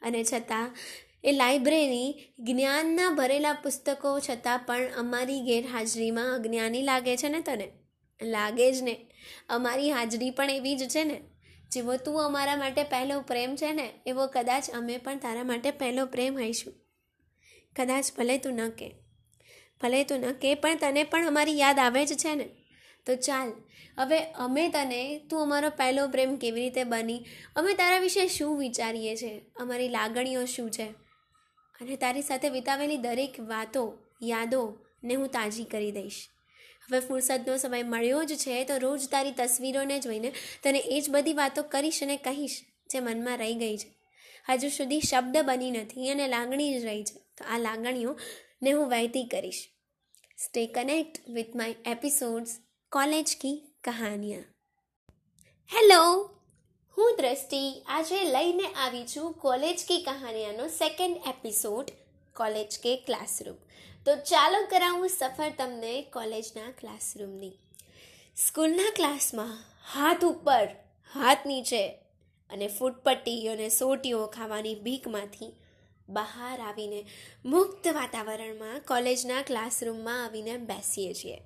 અને 0.02 0.24
છતાં, 0.24 0.76
એ 1.24 1.32
લાઇબ્રેરી 1.32 2.34
જ્ઞાનના 2.38 3.10
ભરેલા 3.10 3.52
પુસ્તકો 3.52 4.20
છતાં 4.20 4.58
પણ 4.66 4.88
અમારી 4.96 5.40
ગેરહાજરીમાં 5.40 6.34
અજ્ઞાની 6.34 6.82
લાગે 6.82 7.16
છે 7.16 7.28
ને 7.28 7.40
તને? 7.40 7.72
લાગે 8.22 8.72
જ 8.72 8.82
ને. 8.82 9.06
અમારી 9.48 9.90
હાજરી 9.90 10.30
પણ 10.30 10.50
એવી 10.50 10.76
જ 10.76 10.88
છે 10.88 11.04
ને. 11.04 11.20
જેવો 11.72 11.96
તું 11.96 12.24
અમારા 12.24 12.56
માટે 12.56 12.82
પહેલો 12.82 13.20
પ્રેમ 13.20 13.56
છે 13.56 13.72
ને, 13.72 13.90
એવો 14.06 14.26
કદાચ 14.26 14.70
અમે 14.70 14.98
પણ 14.98 15.18
તારા 15.18 15.44
માટે 15.44 15.70
પહેલો 15.70 16.06
પ્રેમ 16.06 16.38
હઈશું 16.38 16.74
કદાચ 17.76 18.04
ભલે 18.18 18.38
તું 18.38 18.52
ન 18.52 18.70
કે. 18.70 18.94
ભલે 19.82 20.04
તું 20.04 20.18
ન 20.18 20.32
કે, 20.32 20.54
પણ 20.54 20.76
તને 20.76 21.04
પણ 21.04 21.26
અમારી 21.26 21.58
યાદ 21.58 21.78
આવે 21.78 22.06
જ 22.06 22.14
છે 22.14 22.34
ને. 22.34 22.48
તો 23.06 23.14
ચાલ, 23.14 23.52
હવે 23.98 24.18
અમે 24.18 24.68
તને 24.68 25.18
તું 25.18 25.42
અમારો 25.42 25.70
પહેલો 25.70 26.08
પ્રેમ 26.08 26.36
કેવી 26.36 26.60
રીતે 26.60 26.84
બની? 26.84 27.24
અમે 27.56 27.74
તારા 27.74 27.98
વિશે 27.98 28.28
શું 28.28 28.58
વિચારીએ 28.58 29.16
છીએ 29.16 29.40
અમારી 29.56 29.88
લાગણીઓ 29.88 30.44
શું 30.44 30.70
છે? 30.70 30.84
અને 31.80 31.96
તારી 31.96 32.22
સાથે 32.22 32.48
વિતાવેલી 32.48 32.96
દરેક 32.96 33.40
વાતો, 33.40 33.98
યાદો 34.22 34.78
ને 35.04 35.14
હું 35.14 35.28
તાજી 35.28 35.64
કરી 35.64 35.92
દઈશ. 35.92 36.28
હવે 36.82 37.00
ફુરસદનો 37.00 37.56
સમય 37.56 37.82
મળ્યો 37.82 38.24
જ 38.24 38.34
છે, 38.34 38.64
તો 38.64 38.78
રોજ 38.78 39.08
તારી 39.08 39.32
તસવીરોને 39.32 40.00
જોઈને 40.00 40.32
તને 40.62 40.78
એ 40.78 41.00
જ 41.00 41.10
બધી 41.10 41.32
વાતો 41.32 41.62
કરીશ 41.62 42.02
અને 42.02 42.16
કહીશ, 42.16 42.60
જે 42.90 43.00
મનમાં 43.00 43.38
રહી 43.38 43.54
ગઈ 43.54 43.76
છે. 43.76 43.94
હજુ 44.48 44.68
સુધી 44.68 45.00
શબ્દ 45.00 45.36
બની 45.38 45.70
નથી 45.70 46.08
અને 46.08 46.28
લાગણી 46.28 46.80
જ 46.80 46.84
રહી 46.84 47.04
છે. 47.04 47.18
તો 47.38 47.44
આ 47.44 47.58
લાગણીઓને 47.58 48.72
હું 48.72 48.88
વહેતી 48.88 49.24
કરીશ. 49.24 49.68
Stay 50.38 50.66
connect 50.66 51.30
with 51.30 51.56
my 51.56 51.74
episodes 51.86 52.63
college 52.94 53.24
Ki 53.40 53.56
Kahaniya. 53.84 54.42
Hello, 55.70 56.02
હું 56.96 57.16
દ્રષ્ટિ. 57.16 57.82
આજે 57.86 58.18
લઈને 58.24 58.66
આવી 58.66 59.06
છું 59.16 59.32
કોલેજ 59.34 59.80
કી 59.88 60.02
કહાનિયાનો 60.02 60.68
second 60.68 61.16
episode 61.26 61.88
college 62.36 62.76
Ke 62.82 62.96
classroom 62.96 63.56
તો 64.04 64.14
ચાલો 64.14 64.60
કરાવું 64.66 65.08
સફર 65.08 65.50
તમને 65.58 66.02
કોલેજના 66.02 66.70
ક્લાસરૂમની 66.80 67.58
સ્કૂલના 68.36 68.92
ક્લાસમાં 68.96 69.56
હાથ 69.94 70.24
ઉપર, 70.24 70.68
હાથ 71.12 71.46
નીચે 71.46 71.82
અને 72.50 72.66
ફૂટપટ્ટી 72.66 73.48
અને 73.48 73.68
સોટીઓ 73.68 74.26
ખાવાની 74.26 74.74
ભીખમાંથી 74.74 75.50
બહાર 76.08 76.60
આવીને 76.60 77.06
મુક્ત 77.44 77.90
વાતાવરણમાં 77.94 78.80
કોલેજના 78.80 79.42
ક્લાસરૂમમાં 79.42 80.24
આવીને 80.24 80.56
બેસીએ 80.56 81.14
છીએ. 81.14 81.42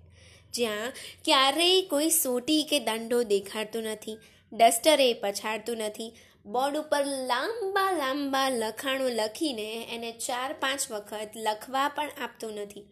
જ્યાં 0.55 0.93
ક્યારેય 1.25 1.83
કોઈ 1.83 2.11
સોટી 2.11 2.63
કે 2.63 2.79
દંડો 2.81 3.23
દેખાડતું 3.23 3.83
નથી, 3.83 4.19
ડસ્ટરે 4.53 5.13
પછાડતું 5.13 5.77
નથી. 5.77 6.13
બોર્ડ 6.47 6.77
ઉપર 6.77 7.05
લાંબા 7.05 7.93
લાંબા 7.93 8.49
લખાણો 8.49 9.09
લખીને 9.09 9.87
એને 9.95 10.13
ચાર, 10.13 10.53
પાંચ 10.53 10.91
વખત 10.91 11.31
લખવા 11.37 11.89
પણ 11.89 12.09
આપતું 12.21 12.55
નથી. 12.55 12.85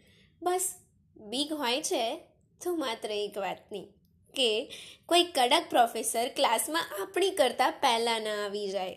બસ, 0.43 0.75
બીક 1.17 1.53
હોય 1.53 1.83
છે, 1.83 2.17
તો 2.65 2.77
માત્ર 2.77 3.11
એક 3.11 3.39
વાતની 3.39 3.87
કે 4.35 4.73
કોઈ 5.07 5.25
કડક 5.25 5.71
પ્રોફેસર 5.71 6.29
ક્લાસમાં 6.29 6.83
આપણી 7.03 7.31
કરતાં 7.31 7.75
પહેલાં 7.81 8.23
ના 8.23 8.45
આવી 8.45 8.69
જાય. 8.69 8.97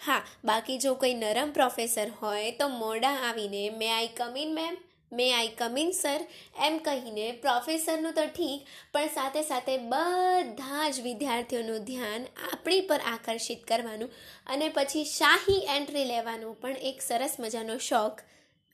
હા, 0.00 0.22
બાકી 0.44 0.78
જો 0.78 0.94
કોઈ 0.94 1.14
નરમ 1.14 1.50
પ્રોફેસર 1.52 2.08
હોય 2.22 2.50
તો 2.50 2.68
મોડા 2.68 3.08
આવીને 3.08 3.70
may 3.70 3.90
I 3.92 4.06
come 4.06 4.36
in 4.36 4.54
ma'am 4.54 4.76
may 5.12 5.32
I 5.32 5.48
come in 5.48 5.90
sir 5.92 6.20
એમ 6.66 6.78
કહીને 6.78 7.32
પ્રોફેસરનું 7.32 8.14
તો 8.14 8.26
ઠીક, 8.26 8.62
પણ 8.92 9.08
સાથે 9.14 9.42
સાથે 9.42 9.76
બધા 9.76 10.90
જ 10.90 11.00
વિદ્યાર્થીઓનું 11.00 11.84
ધ્યાન 11.84 12.26
આપણી 12.52 12.80
પર 12.80 13.00
આકર્ષિત 13.06 13.64
કરવાનું 13.64 14.10
અને 14.46 14.68
પછી 14.68 15.04
શાહી 15.04 15.60
એન્ટ્રી 15.68 16.04
લેવાનો 16.04 16.52
પણ 16.52 16.70
એક 16.70 17.02
સરસ 17.02 17.36
મજાનો 17.40 17.78
શોખ 17.78 18.24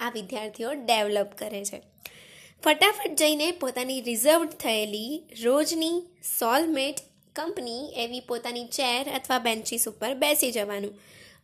આ 0.01 0.11
વિદ્યાર્થીઓ 0.11 0.73
ડેવલપ 0.73 1.35
કરે 1.39 1.65
છે. 1.65 1.83
ફટાફટ 2.63 3.19
જઈને 3.19 3.51
પોતાની 3.51 4.01
રિઝર્વ 4.01 4.47
થયેલી 4.47 5.23
રોજની 5.45 6.03
સોલમેટ 6.39 6.97
કંપની 7.37 7.93
એવી 7.97 8.21
પોતાની 8.21 8.67
ચેર 8.67 9.15
અથવા 9.15 9.39
બેન્ચીસ 9.39 9.89
ઉપર 9.89 10.15
બેસી 10.15 10.53
જવાનું. 10.53 10.95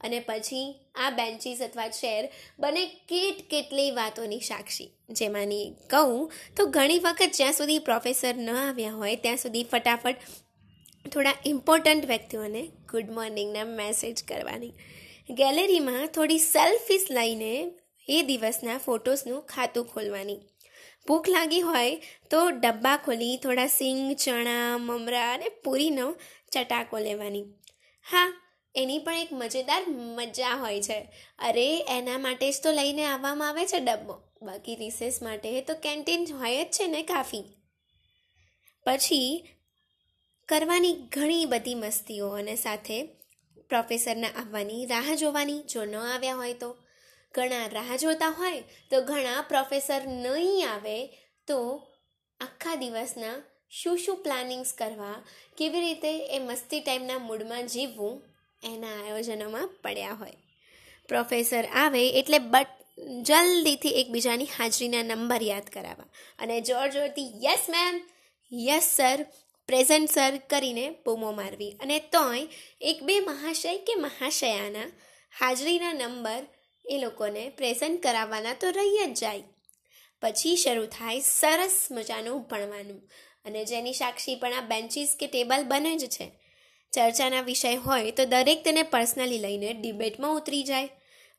અને 0.05 0.21
પછી 0.21 0.75
આ 0.95 1.11
બેન્ચીસ 1.11 1.61
અથવા 1.61 1.89
ચેર 1.89 2.29
બને 2.59 2.87
કેટ 2.87 3.51
કેટલી 3.51 3.91
વાતોની 3.91 4.41
સાક્ષી. 4.41 4.93
જેમાંની 5.11 5.75
કહું 5.91 6.33
તો 6.57 6.67
ઘણી 6.67 6.99
વખત 6.99 7.31
જ્યાં 7.37 7.53
સુધી 7.53 7.79
પ્રોફેસર 7.79 8.35
ન 8.35 8.51
આવ્યા 8.51 8.91
હોય 8.91 9.17
ત્યાં 9.17 9.37
સુધી 9.37 9.65
ફટાફટ 9.65 10.17
થોડા 11.13 11.35
ઇમ્પોર્ટન્ટ 11.47 12.05
વ્યક્તિઓને 12.07 12.63
ગુડ 12.63 13.11
મોર્નિંગના 13.11 13.65
મેસેજ 13.65 14.25
કરવાની. 14.29 14.73
ગેલેરીમાં 15.31 16.07
થોડી 16.07 16.39
સેલ્ફીસ 16.39 17.07
લઈને 17.11 17.75
એ 18.09 18.23
દિવસના 18.23 18.79
ફોટોસનું 18.79 19.43
ખાતું 19.43 19.85
ખોલવાની. 19.85 20.39
ભૂખ 21.09 21.29
લાગી 21.29 21.61
હોય 21.61 21.97
તો 22.31 22.51
ડબ્બા 22.51 22.97
ખોલી, 22.97 23.37
થોડા 23.37 23.67
સિંગ, 23.67 24.17
ચણા, 24.17 24.79
મમરા 24.79 25.35
અને 25.35 25.49
પૂરીનો 25.49 26.17
ચટાકો 26.53 26.99
લેવાની. 26.99 27.43
હા 28.11 28.42
એની 28.75 28.99
પણ 28.99 29.15
એક 29.15 29.29
મજેદાર 29.33 29.87
મજા 29.89 30.49
હોય 30.49 30.83
છે. 30.83 31.09
અરે, 31.39 31.79
એના 31.89 32.19
માટે 32.19 32.51
જ 32.51 32.55
તો 32.63 32.73
લઈને 32.73 33.05
આવવામાં 33.05 33.49
આવે 33.49 33.67
છે 33.67 33.81
ડબ્બો. 33.81 34.23
બાકી 34.43 34.77
રિસેસ 34.77 35.23
માટે 35.23 35.61
તો 35.61 35.75
કેન્ટીન 35.75 36.27
હોય 36.33 36.65
જ 36.65 36.69
છે 36.69 36.87
ને 36.87 37.03
કાફી. 37.03 37.45
પછી, 38.87 39.49
કરવાની 40.49 40.93
ઘણી 40.93 41.45
બધી 41.45 41.75
મસ્તીઓ 41.75 42.29
અને 42.29 42.57
સાથે 42.57 43.03
પ્રોફેસરના 43.69 44.29
આવવાની 44.29 44.87
રાહ 44.87 45.15
જોવાની, 45.15 45.63
જો 45.63 45.85
ન 45.85 45.97
આવ્યા 45.97 46.37
હોય 46.37 46.55
તો. 46.55 46.77
ઘણા 47.35 47.67
રાહ 47.67 47.97
જોતા 47.97 48.29
હોય, 48.29 48.61
તો 48.61 49.01
ઘણા 49.01 49.43
પ્રોફેસર 49.49 50.07
નહીં 50.07 50.69
આવે, 50.69 51.07
તો 51.47 51.87
આખા 52.41 52.75
દિવસના 52.75 53.43
શું 53.71 53.99
શું 53.99 54.23
પ્લાનિંગ્સ 54.23 54.73
કરવા, 54.73 55.25
કેવી 55.59 55.81
રીતે 55.81 56.19
એ 56.27 56.39
મસ્તી 56.39 56.81
ટાઈમના 56.81 57.19
મૂડમાં 57.19 57.67
જીવવું 57.67 58.32
એના 58.63 59.05
આયોજનોમાં 59.05 59.69
પડ્યા 59.83 60.13
હોય. 60.13 60.33
પ્રોફેસર 61.09 61.65
આવે 61.65 62.09
એટલે 62.09 62.39
બટ 62.39 62.67
જલ્દીથી 63.23 63.89
એકબીજાની 63.89 64.45
હાજરીના 64.45 65.03
નંબર 65.03 65.43
યાદ 65.43 65.63
કરાવવા. 65.63 66.05
અને 66.39 66.61
જોર 66.61 66.89
જોરથી 66.89 67.45
yes, 67.45 67.67
ma'am. 67.71 68.01
Yes, 68.53 68.83
sir. 68.83 69.27
Present 69.67 70.11
sir 70.11 70.41
કરીને 70.51 70.91
બૂમો 70.91 71.33
મારવી. 71.33 71.71
અને 71.71 71.99
તોય 71.99 72.49
એક 72.81 73.03
બે 73.03 73.21
મહાશય 73.21 73.79
કે 73.79 73.95
મહાશયાના 73.95 74.93
હાજરીના 75.41 75.93
નંબર 75.93 76.47
એ 76.87 76.99
લોકોને 76.99 77.49
પ્રેઝન્ટ 77.49 78.03
કરાવવાના 78.03 78.55
તો 78.55 78.71
રહી 78.71 78.99
જ 79.07 79.19
જાય. 79.19 79.43
પછી 80.21 80.57
શરૂ 80.57 80.87
થાય 80.87 81.21
સરસ 81.21 81.89
મજાનું 81.91 82.43
ભણવાનું. 82.43 83.11
અને 83.45 83.65
જેની 83.65 83.93
સાક્ષી 83.93 84.35
પણ 84.35 84.53
આ 84.53 84.61
બેન્ચીસ 84.61 85.17
કે 85.21 85.27
ટેબલ 85.27 85.65
બને 85.65 85.97
જ 85.97 86.07
છે. 86.07 86.42
ચર્ચાના 86.93 87.41
વિષય 87.41 87.77
હોય 87.77 88.11
તો 88.11 88.25
દરેક 88.25 88.65
તેને 88.65 88.83
પર્સનલી 88.83 89.39
લઈને 89.39 89.73
ડિબેટમાં 89.73 90.35
ઉતરી 90.35 90.63
જાય. 90.63 90.89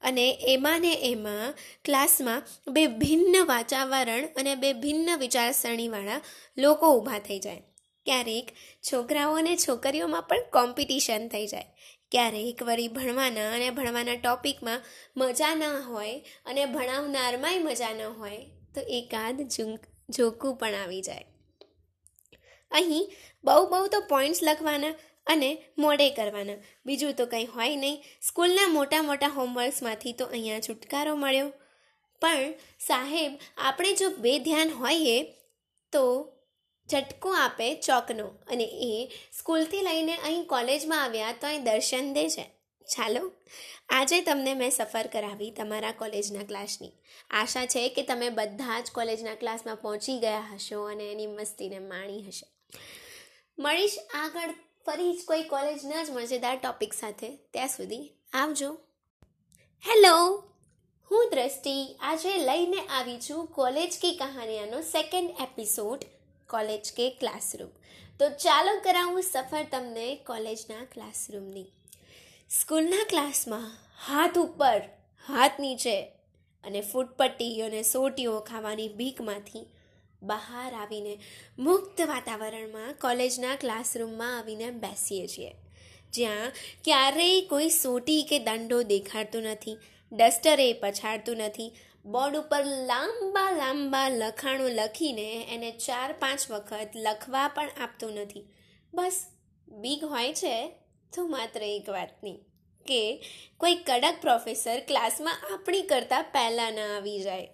અને 0.01 0.25
એમાં 0.47 0.81
ને 0.81 0.93
એમાં 0.93 1.53
ક્લાસમાં 1.85 2.47
બે 2.67 2.87
ભિન્ન 2.87 3.35
વાતાવરણ 3.45 4.25
અને 4.35 4.55
બે 4.55 4.73
ભિન્ન 4.73 5.17
વિચારસરણીવાળા 5.17 6.21
લોકો 6.57 6.95
ઊભા 6.97 7.19
થઈ 7.19 7.39
જાય. 7.39 7.61
ક્યારેક 8.05 8.47
છોકરાઓ 8.91 9.35
અને 9.35 9.55
છોકરીઓમાં 9.57 10.23
પણ 10.23 10.49
કોમ્પિટિશન 10.53 11.27
થઈ 11.27 11.47
જાય. 11.47 11.69
ક્યારેક 12.11 12.63
વળી 12.63 12.87
ભણવાના 12.87 13.53
અને 13.55 13.69
ભણવાના 13.69 14.15
ટોપિકમાં 14.15 14.81
મજા 15.17 15.55
ન 15.55 15.63
હોય 15.87 16.19
અને 16.45 16.65
ભણાવનારમાંય 16.65 17.59
મજા 17.59 17.93
ન 17.93 18.01
હોય 18.01 18.37
તો 18.75 18.81
એકાદ 18.81 19.41
જોકું 20.09 20.55
પણ 20.55 20.75
આવી 20.75 21.01
જાય. 21.01 21.25
અહીં 22.71 23.11
બહુ 23.43 23.65
બહુ 23.67 23.87
તો 23.87 23.99
પોઈન્ટ્સ 24.01 24.43
લખવાના 24.43 24.93
અને 25.27 25.65
મોડે 25.77 26.09
કરવાના. 26.09 26.53
બીજું 26.85 27.13
તો 27.13 27.25
કંઈ 27.25 27.45
હોય 27.45 27.75
નહીં. 27.75 28.03
સ્કૂલના 28.21 28.67
મોટા 28.67 29.01
મોટા 29.01 29.27
હોમવર્ક્સમાંથી 29.27 30.13
તો 30.13 30.25
અહીંયા 30.25 30.59
છુટકારો 30.59 31.15
મળ્યો. 31.15 31.53
પણ 32.21 32.53
સાહેબ, 32.79 33.31
આપણે 33.57 33.93
જો 33.93 34.09
બે 34.09 34.39
ધ્યાન 34.39 34.69
હોઈએ 34.69 35.23
તો 35.91 36.29
ઝટકો 36.89 37.29
આપે 37.29 37.75
ચોકનો 37.75 38.25
અને 38.25 38.63
એ 38.63 39.11
સ્કૂલથી 39.39 39.81
લઈને 39.81 40.15
અહીં 40.15 40.45
કોલેજમાં 40.45 41.03
આવ્યા 41.03 41.31
તો 41.31 41.47
અહીં 41.47 41.63
દર્શન 41.63 42.13
દે 42.13 42.29
છે. 42.29 42.45
ચાલો, 42.95 43.31
આજે 43.89 44.21
તમને 44.21 44.53
મેં 44.53 44.71
સફર 44.71 45.07
કરાવી 45.07 45.51
તમારા 45.51 45.91
કોલેજના 45.91 46.43
ક્લાસની. 46.43 46.91
આશા 47.29 47.65
છે 47.65 47.89
કે 47.89 48.03
તમે 48.03 48.29
બધા 48.29 48.81
જ 48.81 48.91
કોલેજના 48.91 49.35
ક્લાસમાં 49.35 49.75
પહોંચી 49.75 50.19
ગયા 50.19 50.39
હશો 50.53 50.83
અને 50.83 51.11
એની 51.11 51.27
મસ્તીને 51.27 51.79
માણી 51.79 52.23
હશે. 52.23 52.47
મળીશ 53.59 53.97
આગળ 54.13 54.53
ફરી 54.85 55.13
જ 55.13 55.25
કોઈ 55.25 55.43
કોલેજના 55.43 56.03
જ 56.03 56.11
મજેદાર 56.11 56.57
ટોપિક 56.57 56.93
સાથે. 56.93 57.29
ત્યાં 57.53 57.67
સુધી 57.67 58.05
આવજો. 58.33 58.71
હેલો 59.83 60.15
હું 61.11 61.29
દ્રષ્ટિ. 61.31 61.75
આજે 62.01 62.33
લઈને 62.37 62.81
આવી 62.87 63.19
છું 63.19 63.47
કોલેજ 63.47 63.93
કી 64.01 64.17
કહાનિયાનો 64.17 64.81
second 64.81 65.29
episode 65.41 66.03
college 66.49 66.91
Ke 66.97 67.09
classroom 67.09 67.69
તો 68.19 68.29
ચાલો 68.29 68.73
કરાવું 68.83 69.21
સફર 69.21 69.65
તમને 69.71 70.07
કોલેજના 70.15 70.83
ક્લાસરૂમની 70.93 71.65
સ્કૂલના 72.49 73.05
ક્લાસમાં 73.09 73.69
હાથ 74.07 74.37
ઉપર, 74.37 74.81
હાથ 75.27 75.59
નીચે 75.59 75.97
અને 76.63 76.81
ફૂટપટ્ટી 76.81 77.61
અને 77.61 77.83
સોટીઓ 77.83 78.39
ખાવાની 78.39 78.87
ભીખમાંથી 78.89 79.65
બહાર 80.23 80.73
આવીને 80.73 81.13
મુક્ત 81.59 82.01
વાતાવરણમાં 82.01 82.93
કોલેજના 83.01 83.55
ક્લાસરૂમમાં 83.55 84.37
આવીને 84.37 84.69
બેસીએ 84.71 85.27
છીએ. 85.27 85.51
જ્યાં 86.13 86.51
ક્યારેય 86.83 87.41
કોઈ 87.41 87.69
સોટી 87.69 88.23
કે 88.23 88.39
દંડો 88.39 88.83
દેખાડતું 88.83 89.43
નથી, 89.43 89.77
ડસ્ટરે 90.11 90.73
પછાડતું 90.73 91.37
નથી. 91.37 91.71
બોર્ડ 92.05 92.37
ઉપર 92.37 92.63
લાંબા 92.65 93.51
લાંબા 93.51 94.07
લખાણો 94.09 94.67
લખીને 94.67 95.27
એને 95.53 95.71
ચાર, 95.71 96.13
પાંચ 96.13 96.51
વખત 96.51 96.89
લખવા 96.95 97.47
પણ 97.47 97.69
આપતું 97.81 98.13
નથી. 98.13 98.45
બસ 98.93 99.19
બીગ 99.67 100.03
હોય 100.03 100.33
છે 100.33 100.55
તો 101.13 101.27
માત્ર 101.27 101.63
એક 101.63 101.89
વાતની 101.89 102.37
કે 102.85 103.01
કોઈ 103.57 103.75
કડક 103.75 104.21
પ્રોફેસર 104.21 104.79
ક્લાસમાં 104.87 105.43
આપણી 105.53 105.81
કરતાં 105.81 106.25
પહેલાં 106.31 106.73
ન 106.73 106.79
આવી 106.97 107.19
જાય. 107.21 107.49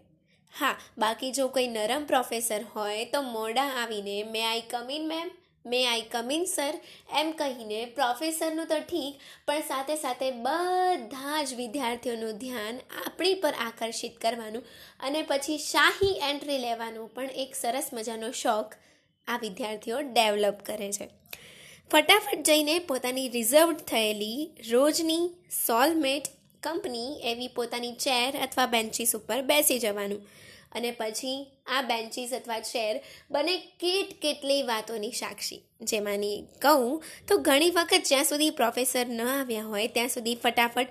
હા, 0.54 0.76
બાકી 0.98 1.32
જો 1.32 1.48
કોઈ 1.48 1.68
નરમ 1.68 2.06
પ્રોફેસર 2.06 2.64
હોય 2.76 3.06
તો 3.06 3.22
મોડા 3.22 3.70
આવીને 3.82 4.24
may 4.24 4.46
I 4.46 4.62
come in 4.62 5.08
ma'am 5.08 5.30
may 5.66 5.88
I 5.88 6.02
come in 6.02 6.46
sir 6.46 6.74
એમ 7.18 7.32
કહીને 7.32 7.86
પ્રોફેસરનું 7.86 8.68
તો 8.68 8.80
ઠીક, 8.80 9.20
પણ 9.48 9.62
સાથે 9.68 9.96
સાથે 9.96 10.32
બધા 10.32 11.44
જ 11.44 11.54
વિદ્યાર્થીઓનું 11.54 12.32
ધ્યાન 12.32 12.80
આપણી 13.06 13.34
પર 13.34 13.54
આકર્ષિત 13.60 14.18
કરવાનું 14.18 14.66
અને 15.00 15.22
પછી 15.22 15.58
શાહી 15.58 16.12
એન્ટ્રી 16.24 16.58
લેવાનું 16.58 17.14
પણ 17.14 17.26
એક 17.36 17.56
સરસ 17.56 17.90
મજાનો 17.94 18.32
શોખ 18.32 18.76
આ 19.28 19.38
વિદ્યાર્થીઓ 19.38 20.02
ડેવલપ 20.02 20.66
કરે 20.66 20.92
છે. 20.92 21.10
ફટાફટ 21.92 22.44
જઈને 22.44 22.80
પોતાની 22.80 23.30
રિઝર્વ 23.30 23.74
થયેલી 23.74 24.52
રોજની 24.72 25.24
સોલમેટ 25.66 26.28
કંપની 26.64 27.20
એવી 27.24 27.48
પોતાની 27.48 27.92
ચેર 27.92 28.42
અથવા 28.42 28.66
બેન્ચીસ 28.66 29.16
ઉપર 29.16 29.42
બેસી 29.42 29.80
જવાનું. 29.80 30.22
અને 30.72 30.92
પછી 30.92 31.52
આ 31.68 31.82
બેન્ચીસ 31.82 32.34
અથવા 32.34 32.60
ચેર 32.60 33.04
બને 33.32 33.58
કેટ 33.58 34.22
કેટલી 34.22 34.64
વાતોની 34.64 35.12
સાક્ષી. 35.12 35.62
જેમાંની 35.82 36.44
કહું 36.62 37.04
તો 37.28 37.38
ઘણી 37.38 37.72
વખત 37.72 38.04
જ્યાં 38.10 38.24
સુધી 38.24 38.50
પ્રોફેસર 38.50 39.06
ન 39.08 39.22
આવ્યા 39.22 39.64
હોય 39.64 39.88
ત્યાં 39.88 40.10
સુધી 40.10 40.36
ફટાફટ 40.36 40.88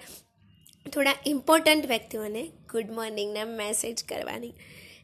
થોડા 0.94 1.14
ઇમ્પોર્ટન્ટ 1.26 1.86
વ્યક્તિઓને 1.86 2.42
ગુડ 2.72 2.90
મોર્નિંગના 2.90 3.44
મેસેજ 3.44 4.04
કરવાની. 4.08 4.52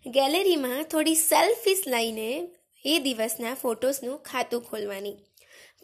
ગેલેરીમાં 0.06 0.82
થોડી 0.82 1.14
સેલ્ફીસ 1.14 1.82
લઈને 1.86 2.48
એ 2.84 2.98
દિવસના 2.98 3.54
ફોટોસનું 3.54 4.18
ખાતું 4.18 4.62
ખોલવાની. 4.62 5.16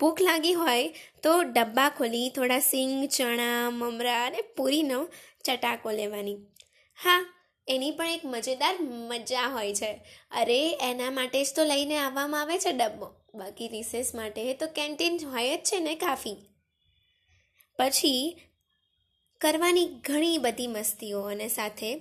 ભૂખ 0.00 0.22
લાગી 0.22 0.52
હોય 0.52 0.88
તો 1.22 1.42
ડબ્બા 1.42 1.88
ખોલી, 1.88 2.30
થોડા 2.30 2.58
સિંગ, 2.58 3.08
ચણા, 3.08 3.70
મમરા 3.70 4.26
અને 4.26 4.40
પૂરીનો 4.40 5.08
ચટાકો 5.44 5.90
લેવાની. 5.90 6.34
હા, 7.02 7.34
એની 7.68 7.90
પણ 7.90 8.06
એક 8.06 8.20
મજેદાર 8.24 8.78
મજા 8.80 9.48
હોય 9.48 9.74
છે. 9.74 10.04
અરે, 10.30 10.78
એના 10.80 11.10
માટે 11.10 11.44
જ 11.44 11.46
તો 11.56 11.64
લઈને 11.64 11.96
આવવામાં 11.96 12.40
આવે 12.40 12.58
છે 12.58 12.72
ડબ્બો. 12.72 13.14
બાકી 13.34 13.68
રિસેસ 13.68 14.14
માટે 14.14 14.54
તો 14.54 14.66
કેન્ટીન 14.66 15.20
હોય 15.26 15.56
જ 15.56 15.60
છે 15.60 15.80
ને 15.80 15.94
કાફી. 15.94 16.36
પછી 17.78 18.40
કરવાની 19.40 19.86
ઘણી 19.86 20.38
બધી 20.38 20.66
મસ્તીઓ 20.66 21.20
અને 21.20 21.48
સાથે 21.48 21.96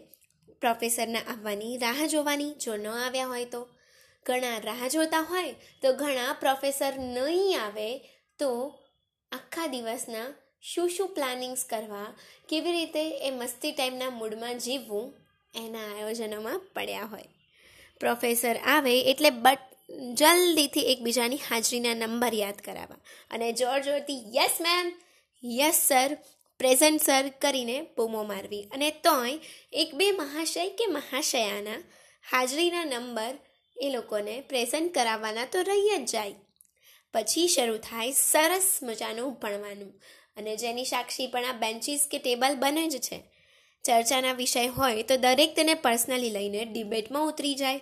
પ્રોફેસરના 0.61 1.19
આવવાની 1.19 1.77
રાહ 1.77 2.05
જોવાની 2.05 2.51
જો 2.51 2.75
ન 2.75 2.87
આવ્યા 2.87 3.27
હોય 3.27 3.45
તો. 3.45 3.67
ઘણા 4.25 4.57
રાહ 4.57 4.87
જોતા 4.87 5.21
હોય, 5.21 5.51
તો 5.81 5.93
ઘણા 5.93 6.33
પ્રોફેસર 6.33 6.93
નહીં 6.97 7.61
આવે, 7.61 7.97
તો 8.39 8.79
આખા 9.31 9.67
દિવસના 9.67 10.35
શું 10.61 10.89
શું 10.89 11.09
પ્લાનિંગ્સ 11.09 11.65
કરવા, 11.69 12.15
કેવી 12.49 12.71
રીતે 12.71 13.09
એ 13.09 13.31
મસ્તી 13.31 13.71
ટાઈમના 13.71 14.09
મૂડમાં 14.09 14.57
જીવવું, 14.57 15.13
એના 15.55 15.95
આયોજનોમાં 15.95 16.59
પડ્યા 16.59 17.05
હોય. 17.05 17.25
પ્રોફેસર 17.99 18.57
આવે 18.57 19.01
એટલે 19.01 19.29
બટ, 19.29 19.59
જલ્દીથી 20.13 20.79
એકબીજાની 20.79 21.37
હાજરીના 21.37 21.93
નંબર 21.93 22.33
યાદ 22.33 22.55
કરાવવા. 22.55 22.97
અને 23.31 23.53
જોર 23.53 23.79
જોરથી 23.79 24.37
yes 24.37 24.57
ma'am 24.61 24.91
yes 25.43 25.75
sir 25.87 26.17
present 26.59 27.01
sir 27.01 27.29
કરીને 27.41 27.81
બૂમો 27.81 28.23
મારવી. 28.23 28.63
અને 28.63 28.91
તોય, 28.91 29.39
એક 29.73 29.95
બે 29.95 30.11
મહાશય 30.11 30.69
કે 30.69 30.85
મહાશયાના 30.85 31.83
હાજરીના 32.31 32.85
નંબર 32.85 33.37
એ 33.79 33.89
લોકોને 33.89 34.41
પ્રેઝન્ટ 34.41 34.93
કરાવવાના 34.93 35.45
તો 35.45 35.61
રહી 35.61 35.89
જ 35.97 36.05
જાય. 36.05 36.35
પછી 37.13 37.47
શરૂ 37.47 37.77
થાય 37.77 38.11
સરસ 38.11 38.79
મજાનું 38.83 39.33
ભણવાનું. 39.33 40.01
અને 40.37 40.55
જેની 40.55 40.85
સાક્ષી 40.85 41.27
પણ 41.27 41.45
આ 41.45 41.51
બેન્ચીસ 41.51 42.07
કે 42.11 42.17
ટેબલ 42.17 42.55
બને 42.55 42.87
જ 42.87 43.01
છે. 43.01 43.23
ચર્ચાના 43.83 44.33
વિષય 44.33 44.67
હોય 44.67 45.03
તો 45.03 45.17
દરેક 45.17 45.55
તેને 45.55 45.73
પર્સનલી 45.73 46.29
લઈને 46.29 46.65
ડિબેટમાં 46.65 47.27
ઉતરી 47.27 47.55
જાય. 47.55 47.81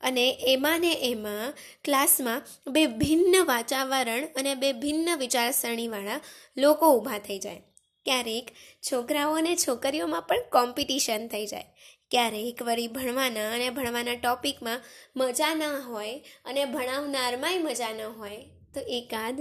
અને 0.00 0.38
એમાં 0.40 0.80
ને 0.80 0.92
એમાં 0.92 1.54
ક્લાસમાં 1.84 2.42
બે 2.66 2.86
ભિન્ન 2.86 3.44
વાતાવરણ 3.44 4.26
અને 4.26 4.54
બે 4.54 4.72
ભિન્ન 4.72 5.16
વિચારસરણીવાળા 5.16 6.20
લોકો 6.56 6.92
ઊભા 6.92 7.18
થઈ 7.18 7.38
જાય. 7.38 7.62
ક્યારેક 8.04 8.50
છોકરાઓ 8.92 9.34
અને 9.34 9.56
છોકરીઓમાં 9.56 10.22
પણ 10.22 10.40
કોમ્પિટિશન 10.52 11.28
થઈ 11.28 11.46
જાય. 11.46 11.64
ક્યારેક 12.10 12.62
વળી 12.62 12.88
ભણવાના 12.88 13.48
અને 13.54 13.66
ભણવાના 13.70 14.14
ટોપિકમાં 14.14 14.84
મજા 15.16 15.54
ન 15.54 15.62
હોય 15.88 16.14
અને 16.44 16.62
ભણાવનારમાંય 16.64 17.58
મજા 17.58 17.92
ન 17.92 18.00
હોય, 18.18 18.40
તો 18.74 18.80
એકાદ 18.80 19.36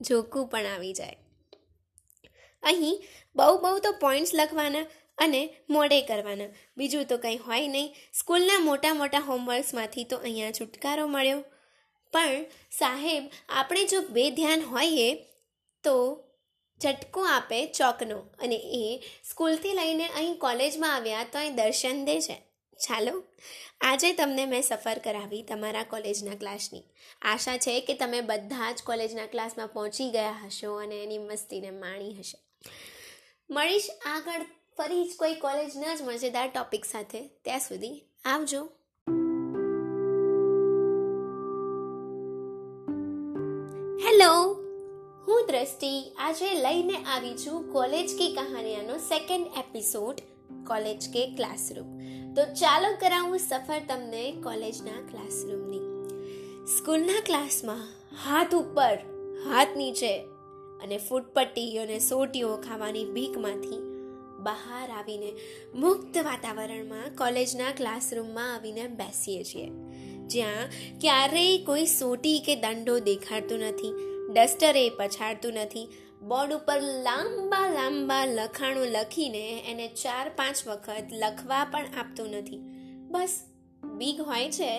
જોકું 0.00 0.48
પણ 0.48 0.66
આવી 0.66 0.92
જાય. 0.92 1.18
અહીં 2.62 3.04
બહુ 3.36 3.52
બહુ 3.58 3.78
તો 3.78 3.92
પોઈન્ટ્સ 4.00 4.34
લખવાના 4.34 4.86
અને 5.18 5.40
મોડે 5.70 6.00
કરવાના. 6.02 6.50
બીજું 6.76 7.04
તો 7.04 7.16
કંઈ 7.18 7.36
હોય 7.36 7.68
નહીં. 7.68 7.94
સ્કૂલના 8.14 8.58
મોટા 8.58 8.94
મોટા 8.94 9.18
હોમવર્ક્સમાંથી 9.20 10.04
તો 10.04 10.16
અહીંયા 10.16 10.50
છુટકારો 10.50 11.06
મળ્યો. 11.06 11.40
પણ 12.12 12.44
સાહેબ, 12.78 13.24
આપણે 13.48 13.84
જો 13.84 14.00
બે 14.10 14.24
ધ્યાન 14.30 14.62
હોઈએ 14.62 15.08
તો 15.84 15.96
ઝટકો 16.82 17.24
આપે 17.24 17.66
ચોકનો 17.66 18.18
અને 18.18 18.56
એ 18.56 19.02
સ્કૂલથી 19.30 19.74
લઈને 19.74 20.06
અહીં 20.08 20.34
કોલેજમાં 20.34 20.94
આવ્યા 20.94 21.24
તો 21.24 21.38
અહીં 21.38 21.54
દર્શન 21.54 22.04
દે 22.04 22.20
છે. 22.20 22.42
ચાલો, 22.78 23.24
આજે 23.80 24.12
તમને 24.12 24.46
મેં 24.46 24.62
સફર 24.62 24.98
કરાવી 24.98 25.42
તમારા 25.42 25.82
કોલેજના 25.82 26.34
ક્લાસની. 26.34 26.82
આશા 27.22 27.56
છે 27.56 27.80
કે 27.80 27.94
તમે 27.94 28.20
બધા 28.20 28.72
જ 28.72 28.82
કોલેજના 28.82 29.26
ક્લાસમાં 29.26 29.68
પહોંચી 29.68 30.10
ગયા 30.10 30.36
હશો 30.46 30.74
અને 30.74 31.02
એની 31.02 31.18
મસ્તીને 31.18 31.70
માણી 31.70 32.14
હશે. 32.14 32.38
મળીશ 33.50 33.88
આગળ 34.06 34.44
ફરી 34.76 35.04
જ 35.04 35.16
કોઈ 35.16 35.34
કોલેજના 35.34 35.94
જ 35.94 36.02
મજેદાર 36.02 36.48
ટોપિક 36.48 36.84
સાથે. 36.84 37.28
ત્યાં 37.44 37.60
સુધી 37.60 38.04
આવજો. 38.24 38.68
દ્રષ્ટિ 45.60 46.02
આજે 46.18 46.54
લઈને 46.54 46.94
આવી 47.14 47.34
છું 47.34 47.72
કોલેજ 47.72 48.18
કી 48.18 48.34
કહાનિયાનો 48.34 48.96
second 48.96 49.46
episode 49.58 50.20
college 50.66 51.08
Ke 51.12 51.34
classroom 51.36 51.90
તો 52.34 52.44
ચાલો 52.44 52.88
કરાવું 53.00 53.38
સફર 53.38 53.80
તમને 53.88 54.32
કોલેજના 54.32 55.00
ક્લાસરૂમની 55.10 55.78
સ્કૂલના 56.78 57.20
ક્લાસમાં 57.26 57.84
હાથ 58.24 58.54
ઉપર 58.54 58.98
હાથ 59.50 59.76
નીચે 59.76 60.18
અને 60.82 60.98
ફૂટપટ્ટી 60.98 61.78
અને 61.78 61.98
સોટીઓ 61.98 62.56
ખાવાની 62.56 63.04
ભીખમાંથી 63.04 63.80
બહાર 64.38 64.90
આવીને 64.90 65.32
મુક્ત 65.74 66.18
વાતાવરણમાં 66.18 67.16
કોલેજના 67.16 67.72
ક્લાસરૂમમાં 67.72 68.54
આવીને 68.54 68.86
બેસીએ 68.86 69.44
છીએ. 69.44 69.68
જ્યાં 70.26 70.68
ક્યારેય 71.00 71.64
કોઈ 71.64 71.86
સોટી 71.86 72.38
કે 72.38 72.56
દંડો 72.56 72.98
દેખાડતો 72.98 73.56
નથી. 73.56 74.09
ડસ્ટરે 74.32 74.88
પછાડતું 74.88 75.52
નથી. 75.52 75.88
બોર્ડ 76.22 76.52
ઉપર 76.52 76.80
લાંબા 76.80 77.68
લાંબા 77.68 78.24
લખાણો 78.24 78.84
લખીને 78.84 79.44
એને 79.68 79.88
ચાર, 79.88 80.28
પાંચ 80.28 80.66
વખત 80.66 81.06
લખવા 81.12 81.64
પણ 81.64 81.86
આપતું 81.98 82.30
નથી. 82.30 82.60
બસ 83.10 83.40
બીગ 83.84 84.20
હોય 84.20 84.50
છે 84.50 84.72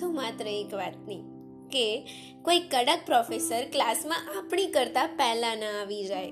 તો 0.00 0.10
માત્ર 0.10 0.46
એક 0.46 0.74
વાતની, 0.74 1.22
કે 1.70 1.86
કોઈ 2.42 2.60
કડક 2.60 2.98
પ્રોફેસર 3.06 3.64
ક્લાસમાં 3.72 4.28
આપણી 4.38 4.66
કરતાં 4.66 5.08
પહેલાં 5.16 5.58
ના 5.58 5.80
આવી 5.80 6.04
જાય. 6.04 6.30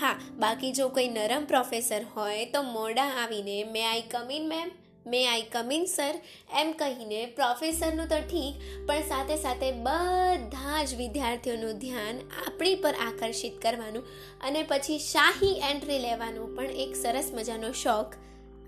હા, 0.00 0.18
બાકી 0.38 0.72
જો 0.72 0.88
કોઈ 0.88 1.08
નરમ 1.08 1.44
પ્રોફેસર 1.44 2.04
હોય 2.16 2.44
તો 2.44 2.62
મોડા 2.62 3.08
આવીને 3.22 3.64
may 3.64 3.84
I 3.84 4.02
come 4.02 4.30
in 4.30 4.48
ma'am 4.48 4.70
may 5.06 5.26
I 5.26 5.42
come in 5.42 5.84
sir 5.84 6.14
એમ 6.60 6.72
કહીને 6.72 7.26
પ્રોફેસરનું 7.26 8.08
તો 8.08 8.16
ઠીક, 8.20 8.86
પણ 8.86 9.02
સાથે 9.08 9.36
સાથે 9.36 9.72
બધા 9.72 10.84
જ 10.84 10.94
વિદ્યાર્થીઓનું 10.94 11.78
ધ્યાન 11.78 12.18
આપણી 12.46 12.74
પર 12.74 12.94
આકર્ષિત 12.94 13.62
કરવાનું 13.62 14.04
અને 14.40 14.62
પછી 14.62 14.98
શાહી 14.98 15.60
એન્ટ્રી 15.70 15.98
લેવાનું 15.98 16.56
પણ 16.56 16.64
એક 16.64 16.96
સરસ 16.96 17.30
મજાનો 17.34 17.72
શોખ 17.72 18.14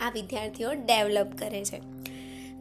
આ 0.00 0.10
વિદ્યાર્થીઓ 0.10 0.72
ડેવલપ 0.72 1.38
કરે 1.38 1.64
છે. 1.64 1.80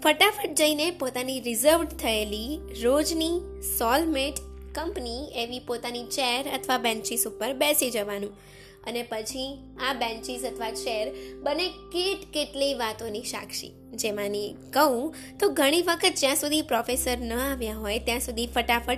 ફટાફટ 0.03 0.55
જઈને 0.55 0.91
પોતાની 0.91 1.39
રિઝર્વડ 1.39 1.87
થયેલી 1.87 2.59
રોજની 2.83 3.39
સોલમેટ 3.77 4.33
કંપની 4.75 5.31
એવી 5.35 5.59
પોતાની 5.59 6.03
ચેર 6.03 6.49
અથવા 6.53 6.77
બેન્ચીસ 6.77 7.27
ઉપર 7.27 7.53
બેસી 7.53 7.91
જવાનું. 7.91 8.37
અને 8.87 9.03
પછી 9.03 9.59
આ 9.79 9.93
બેન્ચીસ 9.93 10.43
અથવા 10.43 10.71
ચેર 10.71 11.11
બને 11.43 11.67
કેટ 11.67 12.31
કેટલી 12.33 12.73
વાતોની 12.73 13.23
સાક્ષી. 13.23 13.71
જેમાંની 13.95 14.55
કહું 14.73 15.15
તો 15.39 15.49
ઘણી 15.49 15.81
વખત 15.81 16.13
જ્યાં 16.19 16.35
સુધી 16.35 16.61
પ્રોફેસર 16.61 17.17
ન 17.17 17.33
આવ્યા 17.33 17.75
હોય, 17.75 17.99
ત્યાં 17.99 18.19
સુધી 18.19 18.47
ફટાફટ 18.47 18.97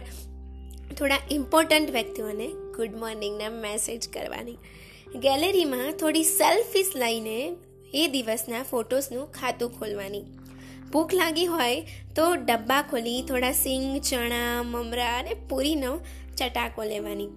થોડા 0.97 1.17
ઇમ્પોર્ટન્ટ 1.31 1.91
વ્યક્તિઓને 1.91 2.47
ગુડ 2.47 2.95
મોર્નિંગના 2.95 3.49
મેસેજ 3.49 4.09
કરવાની. 4.09 4.57
ગેલેરીમાં 5.15 5.91
થોડી 5.91 6.23
સેલ્ફીસ 6.23 6.91
લઈને 6.95 7.55
એ 7.93 8.07
દિવસના 8.07 8.63
ફોટોસનું 8.63 9.31
ખાતું 9.31 9.79
ખોલવાની. 9.79 10.23
ભૂખ 10.91 11.13
લાગી 11.13 11.45
હોય 11.45 11.81
તો 12.15 12.35
ડબ્બા 12.35 12.81
ખોલી, 12.81 13.21
થોડા 13.21 13.51
સિંગ, 13.51 14.01
ચણા, 14.01 14.63
મમરા 14.63 15.17
અને 15.19 15.33
પૂરીનો 15.33 15.99
ચટાકો 16.37 16.83
લેવાની. 16.83 17.27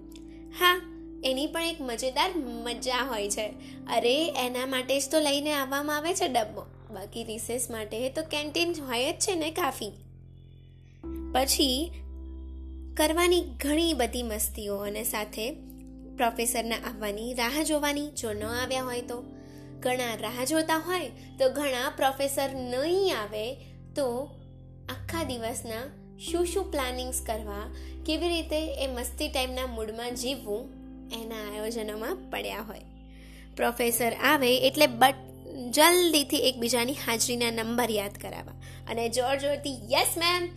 હા 0.60 0.95
એની 1.24 1.46
પણ 1.46 1.62
એક 1.62 1.76
મજેદાર 1.80 2.30
મજા 2.36 3.04
હોય 3.08 3.30
છે. 3.30 3.46
અરે, 3.86 4.26
એના 4.26 4.66
માટે 4.66 5.00
જ 5.00 5.02
તો 5.10 5.20
લઈને 5.20 5.52
આવવામાં 5.52 5.96
આવે 5.96 6.14
છે 6.14 6.28
ડબ્બો. 6.28 6.66
બાકી 6.94 7.24
રિસેસ 7.24 7.70
માટે 7.70 8.08
તો 8.08 8.22
કેન્ટીન 8.22 8.74
હોય 8.86 9.12
જ 9.12 9.16
છે 9.16 9.34
ને 9.34 9.50
કાફી. 9.50 9.92
પછી, 11.32 11.92
કરવાની 12.96 13.40
ઘણી 13.40 13.94
બધી 13.94 14.22
મસ્તીઓ 14.22 14.76
અને 14.76 15.04
સાથે 15.04 15.50
પ્રોફેસરના 16.16 16.76
આવવાની 16.76 17.34
રાહ 17.34 17.62
જોવાની, 17.62 18.08
જો 18.08 18.32
ન 18.32 18.44
આવ્યા 18.44 18.84
હોય 18.84 19.00
તો. 19.00 19.22
ઘણા 19.80 20.14
રાહ 20.14 20.44
જોતા 20.44 20.78
હોય, 20.78 21.08
તો 21.08 21.48
ઘણા 21.48 21.90
પ્રોફેસર 21.96 22.50
નહીં 22.54 23.16
આવે, 23.18 23.54
તો 23.96 24.30
આખા 24.88 25.24
દિવસના 25.24 26.06
શું 26.18 26.46
શું 26.46 26.70
પ્લાનિંગ્સ 26.70 27.22
કરવા, 27.26 27.74
કેવી 28.06 28.28
રીતે 28.28 28.74
એ 28.74 28.86
મસ્તી 28.86 29.28
ટાઈમના 29.28 29.66
મૂડમાં 29.66 30.14
જીવવું 30.14 30.75
એના 31.12 31.52
આયોજનોમાં 31.52 32.16
પડ્યા 32.30 32.62
હોય. 32.62 32.80
પ્રોફેસર 33.56 34.12
આવે 34.12 34.56
એટલે 34.56 34.86
બટ, 34.86 35.14
જલ્દીથી 35.70 36.36
એકબીજાની 36.36 36.92
હાજરીના 36.92 37.50
નંબર 37.50 37.90
યાદ 37.90 38.18
કરાવવા. 38.18 38.52
અને 38.90 39.08
જોર 39.08 39.36
જોરથી, 39.36 39.92
yes, 39.92 40.18
ma'am. 40.18 40.48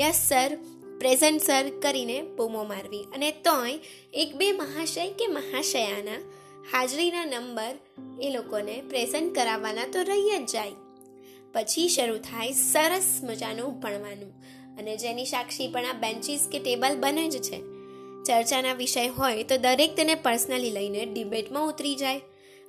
Yes, 0.00 0.14
sir. 0.14 0.58
Present, 0.98 1.40
sir. 1.42 1.70
કરીને 1.82 2.22
બૂમો 2.22 2.64
મારવી. 2.64 3.02
અને 3.02 3.30
તોય, 3.30 3.78
એક 4.12 4.36
બે 4.36 4.52
મહાશય 4.52 5.10
કે 5.10 5.26
મહાશયાના 5.26 6.32
હાજરીના 6.72 7.24
નંબર 7.24 7.78
એ 8.22 8.30
લોકોને 8.30 8.82
પ્રેઝન્ટ 8.88 9.34
કરાવવાના 9.34 9.86
તો 9.86 10.02
રહી 10.02 10.44
જ 10.44 10.50
જાય. 10.52 10.70
પછી 11.52 11.88
શરૂ 11.88 12.16
થાય 12.16 12.52
સરસ 12.52 13.20
મજાનું 13.22 13.80
ભણવાનું. 13.80 14.32
અને 14.78 14.96
જેની 14.96 15.24
સાક્ષી 15.24 15.68
પણ 15.68 15.84
આ 15.84 15.92
બેન્ચીસ 15.92 16.48
કે 16.52 16.58
ટેબલ 16.58 17.00
બને 17.00 17.28
જ 17.28 17.42
છે. 17.42 17.79
ચર્ચાના 18.26 18.74
વિષય 18.74 19.08
હોય 19.08 19.42
તો 19.42 19.56
દરેક 19.56 19.96
તેને 19.96 20.14
પર્સનલી 20.14 20.70
લઈને 20.70 21.04
ડિબેટમાં 21.04 21.66
ઉતરી 21.66 21.96
જાય. 21.96 22.20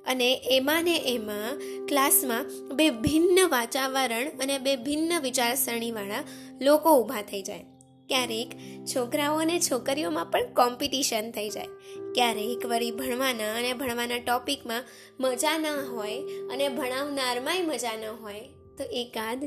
અને 0.06 0.34
એમાં 0.34 0.84
ને 0.84 0.96
એમાં 0.96 1.60
ક્લાસમાં 1.86 2.68
બે 2.76 2.90
ભિન્ન 2.90 3.48
વાતાવરણ 3.48 4.28
અને 4.28 4.58
બે 4.58 4.76
ભિન્ન 4.76 5.20
વિચારસરણીવાળા 5.20 6.24
લોકો 6.60 7.00
ઊભા 7.00 7.22
થઈ 7.22 7.42
જાય. 7.42 7.64
ક્યારેક 8.08 8.50
છોકરાઓ 8.86 9.36
અને 9.36 9.60
છોકરીઓમાં 9.60 10.26
પણ 10.26 10.54
કોમ્પિટિશન 10.54 11.30
થઈ 11.30 11.50
જાય. 11.50 11.66
ક્યારેક 12.14 12.66
વળી 12.66 12.90
ભણવાના 12.90 13.54
અને 13.54 13.72
ભણવાના 13.72 14.18
ટોપિકમાં 14.18 14.84
મજા 15.20 15.58
ન 15.58 15.66
હોય 15.66 16.18
અને 16.52 16.68
ભણાવનારમાંય 16.68 17.62
મજા 17.62 17.96
ન 17.96 18.04
હોય 18.22 18.40
તો 18.78 18.84
એકાદ 18.84 19.44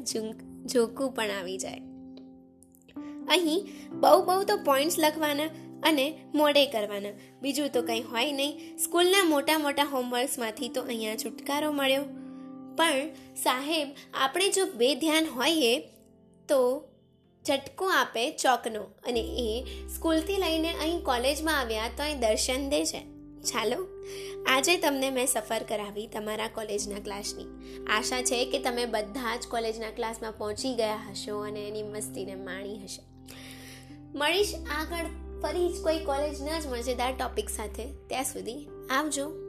જોકું 0.66 1.12
પણ 1.12 1.30
આવી 1.30 1.58
જાય. 1.58 1.82
અહીં 3.30 3.68
બહુ 4.00 4.24
બહુ 4.24 4.44
તો 4.44 4.58
પોઈન્ટ્સ 4.58 5.00
લખવાના 5.00 5.46
અને 5.84 6.18
મોડે 6.36 6.66
કરવાના. 6.66 7.10
બીજું 7.42 7.70
તો 7.70 7.82
કંઈ 7.82 8.02
હોય 8.02 8.32
નહીં. 8.32 8.78
સ્કૂલના 8.78 9.24
મોટા 9.24 9.58
મોટા 9.58 9.84
હોમવર્ક્સમાંથી 9.84 10.70
તો 10.70 10.82
અહીંયા 10.82 11.16
છુટકારો 11.16 11.72
મળ્યો. 11.72 12.02
પણ 12.78 13.14
સાહેબ, 13.36 13.88
આપણે 14.14 14.50
જો 14.50 14.66
બે 14.66 14.96
ધ્યાન 14.96 15.26
હોઈએ 15.26 15.80
તો 16.48 16.88
ઝટકો 17.48 17.86
આપે 17.86 18.32
ચોકનો 18.32 18.82
અને 18.82 19.20
એ 19.20 19.66
સ્કૂલથી 19.96 20.36
લઈને 20.36 20.74
અહીં 20.74 21.00
કોલેજમાં 21.00 21.60
આવ્યા 21.60 21.90
તો 21.98 22.04
અહીં 22.04 22.20
દર્શન 22.20 22.70
દે 22.70 22.86
છે. 22.86 23.00
ચાલો, 23.42 23.88
આજે 24.48 24.78
તમને 24.78 25.10
મેં 25.10 25.28
સફર 25.28 25.64
કરાવી 25.64 26.08
તમારા 26.08 26.48
કોલેજના 26.48 27.00
ક્લાસની. 27.00 27.46
આશા 27.88 28.22
છે 28.22 28.46
કે 28.46 28.60
તમે 28.60 28.86
બધા 28.86 29.36
જ 29.36 29.48
કોલેજના 29.48 29.90
ક્લાસમાં 29.90 30.32
પહોંચી 30.32 30.76
ગયા 30.76 30.96
હશો 31.12 31.40
અને 31.40 31.68
એની 31.68 31.84
મસ્તીને 31.84 32.36
માણી 32.36 32.84
હશે. 32.84 33.02
મળીશ 34.16 34.54
આગળ 34.78 35.25
ફરી 35.42 35.74
જ 35.74 35.84
કોઈ 35.84 36.00
કોલેજ 36.00 36.42
ન 36.42 36.60
જ 36.60 36.68
મજેદાર 36.68 37.14
ટોપિક 37.16 37.50
સાથે. 37.50 37.84
ત્યાં 38.08 38.24
સુધી 38.24 38.68
આવજો. 38.90 39.45